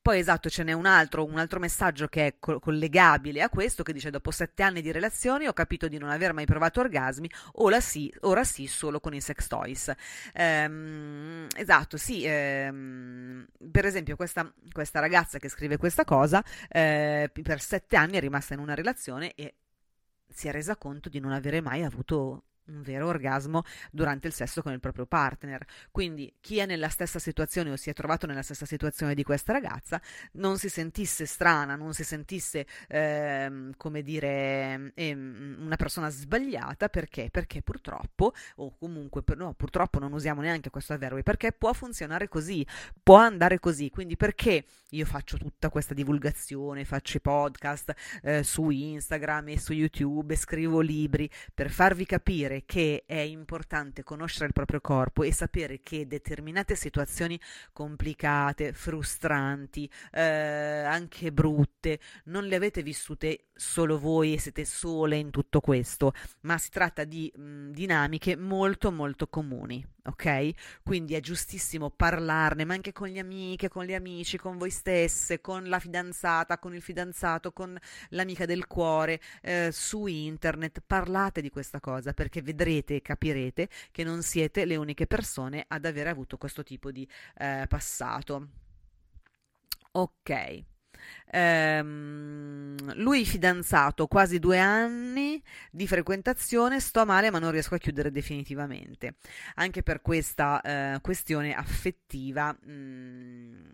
Poi 0.00 0.18
esatto, 0.18 0.48
ce 0.48 0.62
n'è 0.62 0.72
un 0.72 0.86
altro, 0.86 1.24
un 1.24 1.38
altro 1.38 1.58
messaggio 1.58 2.08
che 2.08 2.26
è 2.26 2.34
co- 2.38 2.58
collegabile 2.58 3.42
a 3.42 3.48
questo, 3.48 3.82
che 3.82 3.92
dice 3.92 4.10
dopo 4.10 4.30
sette 4.30 4.62
anni 4.62 4.80
di 4.80 4.92
relazioni 4.92 5.46
ho 5.46 5.52
capito 5.52 5.88
di 5.88 5.98
non 5.98 6.10
aver 6.10 6.32
mai 6.32 6.46
provato 6.46 6.80
orgasmi, 6.80 7.30
ora 7.54 7.80
sì, 7.80 8.12
ora 8.20 8.44
sì 8.44 8.66
solo 8.66 9.00
con 9.00 9.14
i 9.14 9.20
sex 9.20 9.46
toys. 9.46 9.92
Ehm, 10.32 11.46
esatto, 11.56 11.96
sì, 11.96 12.24
ehm, 12.24 13.46
per 13.70 13.84
esempio 13.84 14.16
questa, 14.16 14.50
questa, 14.72 15.00
ragazza 15.00 15.38
che 15.38 15.48
scrive 15.48 15.76
questa 15.76 16.04
cosa, 16.04 16.42
eh, 16.68 17.30
per 17.42 17.60
sette 17.60 17.96
anni 17.96 18.16
è 18.16 18.20
rimasta 18.20 18.54
in 18.54 18.60
una 18.60 18.74
relazione 18.74 19.34
e 19.34 19.54
si 20.28 20.48
è 20.48 20.52
resa 20.52 20.76
conto 20.76 21.08
di 21.08 21.20
non 21.20 21.32
avere 21.32 21.60
mai 21.60 21.82
avuto 21.82 22.44
un 22.70 22.82
vero 22.82 23.06
orgasmo 23.06 23.62
durante 23.90 24.26
il 24.26 24.32
sesso 24.32 24.62
con 24.62 24.72
il 24.72 24.80
proprio 24.80 25.06
partner. 25.06 25.64
Quindi 25.90 26.32
chi 26.40 26.58
è 26.58 26.66
nella 26.66 26.88
stessa 26.88 27.18
situazione 27.18 27.70
o 27.70 27.76
si 27.76 27.90
è 27.90 27.92
trovato 27.92 28.26
nella 28.26 28.42
stessa 28.42 28.66
situazione 28.66 29.14
di 29.14 29.22
questa 29.22 29.52
ragazza 29.52 30.00
non 30.32 30.58
si 30.58 30.68
sentisse 30.68 31.26
strana, 31.26 31.76
non 31.76 31.94
si 31.94 32.04
sentisse, 32.04 32.66
ehm, 32.88 33.72
come 33.76 34.02
dire, 34.02 34.92
ehm, 34.94 35.56
una 35.60 35.76
persona 35.76 36.08
sbagliata 36.08 36.88
perché? 36.88 37.28
Perché 37.30 37.62
purtroppo, 37.62 38.32
o 38.56 38.76
comunque 38.78 39.22
no, 39.36 39.54
purtroppo 39.54 39.98
non 39.98 40.12
usiamo 40.12 40.40
neanche 40.40 40.70
questo 40.70 40.92
avverbio, 40.92 41.22
perché 41.22 41.52
può 41.52 41.72
funzionare 41.72 42.28
così, 42.28 42.66
può 43.02 43.16
andare 43.16 43.58
così. 43.58 43.90
Quindi 43.90 44.16
perché 44.16 44.64
io 44.90 45.04
faccio 45.04 45.36
tutta 45.36 45.68
questa 45.68 45.94
divulgazione, 45.94 46.84
faccio 46.84 47.16
i 47.16 47.20
podcast 47.20 47.94
eh, 48.22 48.42
su 48.42 48.70
Instagram 48.70 49.48
e 49.48 49.58
su 49.58 49.72
YouTube, 49.72 50.36
scrivo 50.36 50.80
libri 50.80 51.30
per 51.54 51.70
farvi 51.70 52.06
capire 52.06 52.59
che 52.64 53.04
è 53.06 53.18
importante 53.18 54.02
conoscere 54.02 54.46
il 54.46 54.52
proprio 54.52 54.80
corpo 54.80 55.22
e 55.22 55.32
sapere 55.32 55.80
che 55.82 56.06
determinate 56.06 56.74
situazioni 56.74 57.40
complicate, 57.72 58.72
frustranti, 58.72 59.90
eh, 60.12 60.20
anche 60.20 61.32
brutte, 61.32 62.00
non 62.24 62.44
le 62.44 62.56
avete 62.56 62.82
vissute 62.82 63.46
solo 63.54 63.98
voi 63.98 64.32
e 64.32 64.38
siete 64.38 64.64
sole 64.64 65.16
in 65.16 65.30
tutto 65.30 65.60
questo, 65.60 66.12
ma 66.42 66.56
si 66.56 66.70
tratta 66.70 67.04
di 67.04 67.30
mh, 67.34 67.70
dinamiche 67.72 68.36
molto 68.36 68.90
molto 68.90 69.28
comuni, 69.28 69.86
ok? 70.04 70.50
Quindi 70.82 71.14
è 71.14 71.20
giustissimo 71.20 71.90
parlarne, 71.90 72.64
ma 72.64 72.74
anche 72.74 72.92
con 72.92 73.08
gli 73.08 73.18
amiche, 73.18 73.68
con 73.68 73.84
gli 73.84 73.94
amici, 73.94 74.38
con 74.38 74.56
voi 74.56 74.70
stesse, 74.70 75.40
con 75.40 75.68
la 75.68 75.78
fidanzata, 75.78 76.58
con 76.58 76.74
il 76.74 76.80
fidanzato, 76.80 77.52
con 77.52 77.78
l'amica 78.10 78.46
del 78.46 78.66
cuore, 78.66 79.20
eh, 79.42 79.68
su 79.72 80.06
internet, 80.06 80.82
parlate 80.86 81.42
di 81.42 81.50
questa 81.50 81.80
cosa 81.80 82.12
perché 82.12 82.40
vedrete 82.50 82.96
e 82.96 83.02
capirete 83.02 83.68
che 83.90 84.04
non 84.04 84.22
siete 84.22 84.64
le 84.64 84.76
uniche 84.76 85.06
persone 85.06 85.64
ad 85.66 85.84
aver 85.84 86.06
avuto 86.08 86.36
questo 86.36 86.62
tipo 86.62 86.90
di 86.90 87.08
eh, 87.38 87.66
passato. 87.68 88.48
Ok. 89.92 90.64
Ehm, 91.32 92.94
lui 92.96 93.24
fidanzato, 93.24 94.06
quasi 94.06 94.38
due 94.38 94.58
anni 94.58 95.42
di 95.70 95.86
frequentazione, 95.86 96.80
sto 96.80 97.04
male 97.06 97.30
ma 97.30 97.38
non 97.38 97.50
riesco 97.50 97.74
a 97.74 97.78
chiudere 97.78 98.10
definitivamente. 98.10 99.16
Anche 99.54 99.82
per 99.82 100.02
questa 100.02 100.60
eh, 100.60 101.00
questione 101.00 101.54
affettiva. 101.54 102.52
Mh, 102.52 102.70
mm, 102.70 103.64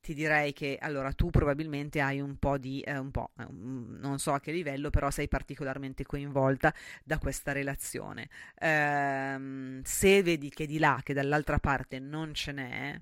ti 0.00 0.14
direi 0.14 0.52
che 0.52 0.78
allora 0.80 1.12
tu 1.12 1.30
probabilmente 1.30 2.00
hai 2.00 2.20
un 2.20 2.36
po' 2.38 2.58
di, 2.58 2.80
eh, 2.80 2.96
un 2.96 3.10
po', 3.10 3.32
eh, 3.38 3.46
non 3.50 4.18
so 4.18 4.32
a 4.32 4.40
che 4.40 4.52
livello, 4.52 4.90
però 4.90 5.10
sei 5.10 5.28
particolarmente 5.28 6.04
coinvolta 6.04 6.72
da 7.04 7.18
questa 7.18 7.52
relazione. 7.52 8.28
Eh, 8.58 9.80
se 9.82 10.22
vedi 10.22 10.50
che 10.50 10.66
di 10.66 10.78
là, 10.78 11.00
che 11.02 11.12
dall'altra 11.14 11.58
parte 11.58 11.98
non 11.98 12.34
ce 12.34 12.52
n'è, 12.52 13.00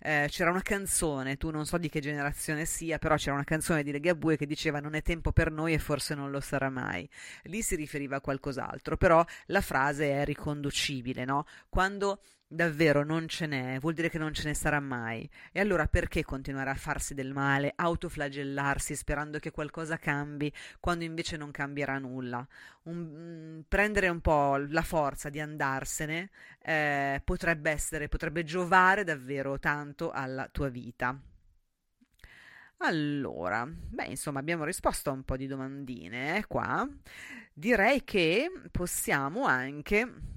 eh, 0.00 0.26
c'era 0.30 0.50
una 0.50 0.62
canzone, 0.62 1.36
tu 1.36 1.50
non 1.50 1.66
so 1.66 1.76
di 1.76 1.88
che 1.88 2.00
generazione 2.00 2.64
sia, 2.64 2.98
però 2.98 3.16
c'era 3.16 3.34
una 3.34 3.44
canzone 3.44 3.82
di 3.82 3.90
Legabue 3.90 4.36
che 4.36 4.46
diceva 4.46 4.80
non 4.80 4.94
è 4.94 5.02
tempo 5.02 5.32
per 5.32 5.50
noi 5.50 5.72
e 5.74 5.78
forse 5.78 6.14
non 6.14 6.30
lo 6.30 6.40
sarà 6.40 6.70
mai. 6.70 7.08
Lì 7.44 7.62
si 7.62 7.74
riferiva 7.76 8.16
a 8.16 8.20
qualcos'altro, 8.20 8.96
però 8.96 9.24
la 9.46 9.60
frase 9.60 10.10
è 10.12 10.24
riconducibile, 10.24 11.24
no? 11.24 11.44
Quando 11.68 12.20
davvero 12.48 13.04
non 13.04 13.28
ce 13.28 13.46
n'è, 13.46 13.78
vuol 13.78 13.92
dire 13.92 14.08
che 14.08 14.18
non 14.18 14.32
ce 14.32 14.48
ne 14.48 14.54
sarà 14.54 14.80
mai. 14.80 15.28
E 15.52 15.60
allora 15.60 15.86
perché 15.86 16.24
continuare 16.24 16.70
a 16.70 16.74
farsi 16.74 17.14
del 17.14 17.32
male, 17.32 17.72
autoflagellarsi 17.76 18.96
sperando 18.96 19.38
che 19.38 19.50
qualcosa 19.50 19.98
cambi 19.98 20.52
quando 20.80 21.04
invece 21.04 21.36
non 21.36 21.50
cambierà 21.50 21.98
nulla? 21.98 22.46
Un, 22.84 22.96
mm, 22.96 23.60
prendere 23.68 24.08
un 24.08 24.20
po' 24.20 24.56
la 24.56 24.82
forza 24.82 25.28
di 25.28 25.40
andarsene 25.40 26.30
eh, 26.62 27.20
potrebbe 27.22 27.70
essere, 27.70 28.08
potrebbe 28.08 28.44
giovare 28.44 29.04
davvero 29.04 29.58
tanto 29.58 30.10
alla 30.10 30.48
tua 30.48 30.68
vita. 30.68 31.20
Allora, 32.80 33.66
beh, 33.66 34.06
insomma, 34.06 34.38
abbiamo 34.38 34.64
risposto 34.64 35.10
a 35.10 35.12
un 35.12 35.24
po' 35.24 35.36
di 35.36 35.46
domandine 35.48 36.38
eh, 36.38 36.46
qua. 36.46 36.88
Direi 37.52 38.04
che 38.04 38.48
possiamo 38.70 39.44
anche 39.44 40.36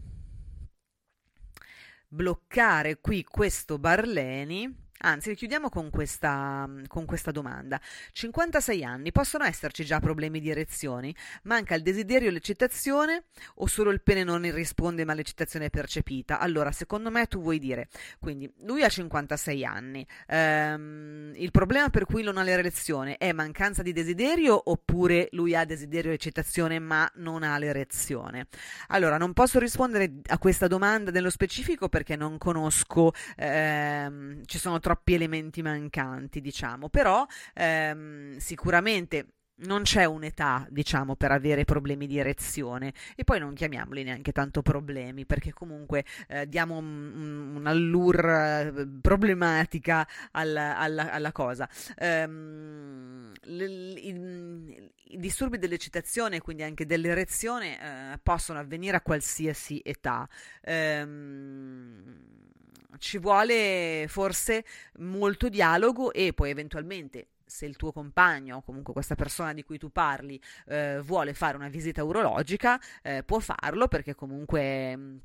bloccare 2.13 3.00
qui 3.00 3.24
questo 3.24 3.78
Barleni 3.80 4.81
Anzi, 5.03 5.33
chiudiamo 5.33 5.69
con 5.69 5.89
questa, 5.89 6.69
con 6.87 7.05
questa, 7.05 7.31
domanda. 7.31 7.81
56 8.11 8.83
anni, 8.83 9.11
possono 9.11 9.45
esserci 9.45 9.83
già 9.83 9.99
problemi 9.99 10.39
di 10.39 10.49
erezioni? 10.49 11.13
Manca 11.43 11.73
il 11.73 11.81
desiderio 11.81 12.29
e 12.29 12.31
l'eccitazione 12.31 13.23
o 13.55 13.65
solo 13.65 13.89
il 13.89 14.01
pene 14.03 14.23
non 14.23 14.41
risponde 14.51 15.03
ma 15.03 15.13
l'eccitazione 15.13 15.65
è 15.65 15.69
percepita? 15.71 16.39
Allora, 16.39 16.71
secondo 16.71 17.09
me 17.09 17.25
tu 17.25 17.41
vuoi 17.41 17.57
dire, 17.57 17.87
quindi 18.19 18.51
lui 18.59 18.83
ha 18.83 18.89
56 18.89 19.65
anni, 19.65 20.05
ehm, 20.27 21.33
il 21.35 21.49
problema 21.49 21.89
per 21.89 22.05
cui 22.05 22.21
non 22.21 22.37
ha 22.37 22.43
l'erezione 22.43 23.17
è 23.17 23.31
mancanza 23.31 23.81
di 23.81 23.93
desiderio 23.93 24.69
oppure 24.69 25.29
lui 25.31 25.55
ha 25.55 25.65
desiderio 25.65 26.11
e 26.11 26.15
eccitazione 26.15 26.77
ma 26.77 27.09
non 27.15 27.41
ha 27.41 27.57
l'erezione? 27.57 28.47
Allora, 28.89 29.17
non 29.17 29.33
posso 29.33 29.57
rispondere 29.57 30.21
a 30.27 30.37
questa 30.37 30.67
domanda 30.67 31.09
nello 31.09 31.31
specifico 31.31 31.89
perché 31.89 32.15
non 32.15 32.37
conosco, 32.37 33.13
ehm, 33.35 34.43
ci 34.45 34.59
sono 34.59 34.79
troppi 34.79 34.89
troppi 34.91 35.13
elementi 35.13 35.62
mancanti, 35.62 36.41
diciamo, 36.41 36.89
però 36.89 37.25
ehm, 37.54 38.38
sicuramente 38.38 39.27
non 39.63 39.84
c'è 39.84 40.04
un'età, 40.04 40.67
diciamo, 40.69 41.15
per 41.15 41.32
avere 41.32 41.63
problemi 41.63 42.08
di 42.08 42.17
erezione 42.17 42.93
e 43.15 43.23
poi 43.23 43.39
non 43.39 43.54
chiamiamoli 43.54 44.04
neanche 44.04 44.34
tanto 44.34 44.62
problemi 44.62 45.25
perché 45.25 45.54
comunque 45.54 46.04
eh, 46.27 46.47
diamo 46.49 46.77
un, 46.77 47.56
un'allure 47.56 48.73
eh, 48.75 48.88
problematica 48.99 50.06
alla, 50.32 50.77
alla, 50.77 51.12
alla 51.12 51.32
cosa. 51.32 51.69
L, 51.99 53.32
i, 53.54 54.91
i, 55.06 55.17
disturbi 55.17 55.58
dell'eccitazione, 55.58 56.41
quindi 56.41 56.63
anche 56.63 56.86
dell'erezione, 56.86 58.13
eh, 58.13 58.19
possono 58.21 58.60
avvenire 58.60 58.97
a 58.97 59.01
qualsiasi 59.01 59.80
età. 59.84 60.27
Um, 60.65 62.49
ci 62.97 63.17
vuole 63.17 64.06
forse 64.08 64.65
molto 64.99 65.49
dialogo 65.49 66.12
e 66.13 66.34
poi 66.34 66.49
eventualmente 66.49 67.27
se 67.45 67.65
il 67.65 67.75
tuo 67.75 67.91
compagno 67.91 68.58
o 68.58 68.62
comunque 68.62 68.93
questa 68.93 69.15
persona 69.15 69.54
di 69.54 69.63
cui 69.63 69.77
tu 69.77 69.91
parli 69.91 70.41
eh, 70.67 70.99
vuole 71.04 71.34
fare 71.34 71.58
una 71.58 71.67
visita 71.67 72.04
urologica, 72.04 72.80
eh, 73.01 73.23
può 73.23 73.39
farlo 73.39 73.88
perché 73.88 74.15
comunque 74.15 75.19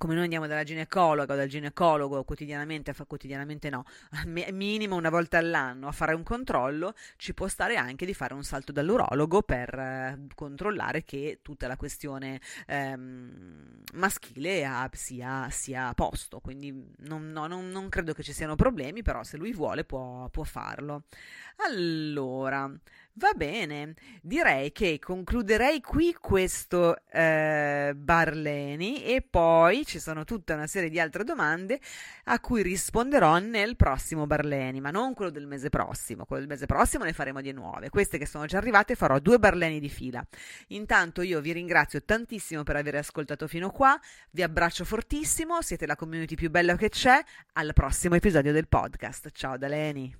come 0.00 0.14
noi 0.14 0.22
andiamo 0.22 0.46
dalla 0.46 0.64
ginecologa 0.64 1.34
o 1.34 1.36
dal 1.36 1.46
ginecologo 1.46 2.24
quotidianamente, 2.24 2.94
quotidianamente 3.06 3.68
no, 3.68 3.84
minimo 4.24 4.96
una 4.96 5.10
volta 5.10 5.36
all'anno 5.36 5.88
a 5.88 5.92
fare 5.92 6.14
un 6.14 6.22
controllo, 6.22 6.94
ci 7.16 7.34
può 7.34 7.48
stare 7.48 7.76
anche 7.76 8.06
di 8.06 8.14
fare 8.14 8.32
un 8.32 8.42
salto 8.42 8.72
dall'urologo 8.72 9.42
per 9.42 9.78
eh, 9.78 10.26
controllare 10.34 11.04
che 11.04 11.40
tutta 11.42 11.66
la 11.66 11.76
questione 11.76 12.40
ehm, 12.66 13.82
maschile 13.92 14.66
sia, 14.92 15.50
sia, 15.50 15.88
a 15.88 15.92
posto. 15.92 16.40
Quindi 16.40 16.94
non, 17.00 17.30
no, 17.30 17.46
non, 17.46 17.68
non, 17.68 17.90
credo 17.90 18.14
che 18.14 18.22
ci 18.22 18.32
siano 18.32 18.56
problemi, 18.56 19.02
però 19.02 19.22
se 19.22 19.36
lui 19.36 19.52
vuole 19.52 19.84
può, 19.84 20.30
può 20.30 20.44
farlo. 20.44 21.02
Allora, 21.56 22.72
Va 23.14 23.32
bene, 23.34 23.94
direi 24.22 24.70
che 24.70 24.98
concluderei 25.00 25.80
qui 25.80 26.14
questo 26.14 26.96
eh, 27.10 27.92
Barleni 27.94 29.04
e 29.04 29.20
poi 29.20 29.84
ci 29.84 29.98
sono 29.98 30.24
tutta 30.24 30.54
una 30.54 30.68
serie 30.68 30.88
di 30.88 31.00
altre 31.00 31.24
domande 31.24 31.80
a 32.24 32.38
cui 32.38 32.62
risponderò 32.62 33.38
nel 33.40 33.74
prossimo 33.74 34.26
Barleni, 34.26 34.80
ma 34.80 34.90
non 34.90 35.12
quello 35.12 35.32
del 35.32 35.48
mese 35.48 35.70
prossimo, 35.70 36.24
quello 36.24 36.42
del 36.42 36.50
mese 36.50 36.66
prossimo 36.66 37.02
ne 37.04 37.12
faremo 37.12 37.40
di 37.40 37.52
nuove, 37.52 37.90
queste 37.90 38.16
che 38.16 38.26
sono 38.26 38.46
già 38.46 38.58
arrivate 38.58 38.94
farò 38.94 39.18
due 39.18 39.40
Barleni 39.40 39.80
di 39.80 39.90
fila. 39.90 40.24
Intanto 40.68 41.20
io 41.22 41.40
vi 41.40 41.52
ringrazio 41.52 42.02
tantissimo 42.04 42.62
per 42.62 42.76
aver 42.76 42.94
ascoltato 42.94 43.48
fino 43.48 43.70
qua, 43.70 44.00
vi 44.30 44.42
abbraccio 44.42 44.84
fortissimo, 44.84 45.60
siete 45.62 45.84
la 45.84 45.96
community 45.96 46.36
più 46.36 46.48
bella 46.48 46.76
che 46.76 46.88
c'è, 46.88 47.20
al 47.54 47.72
prossimo 47.74 48.14
episodio 48.14 48.52
del 48.52 48.68
podcast, 48.68 49.30
ciao 49.32 49.58
da 49.58 49.66
Leni. 49.66 50.19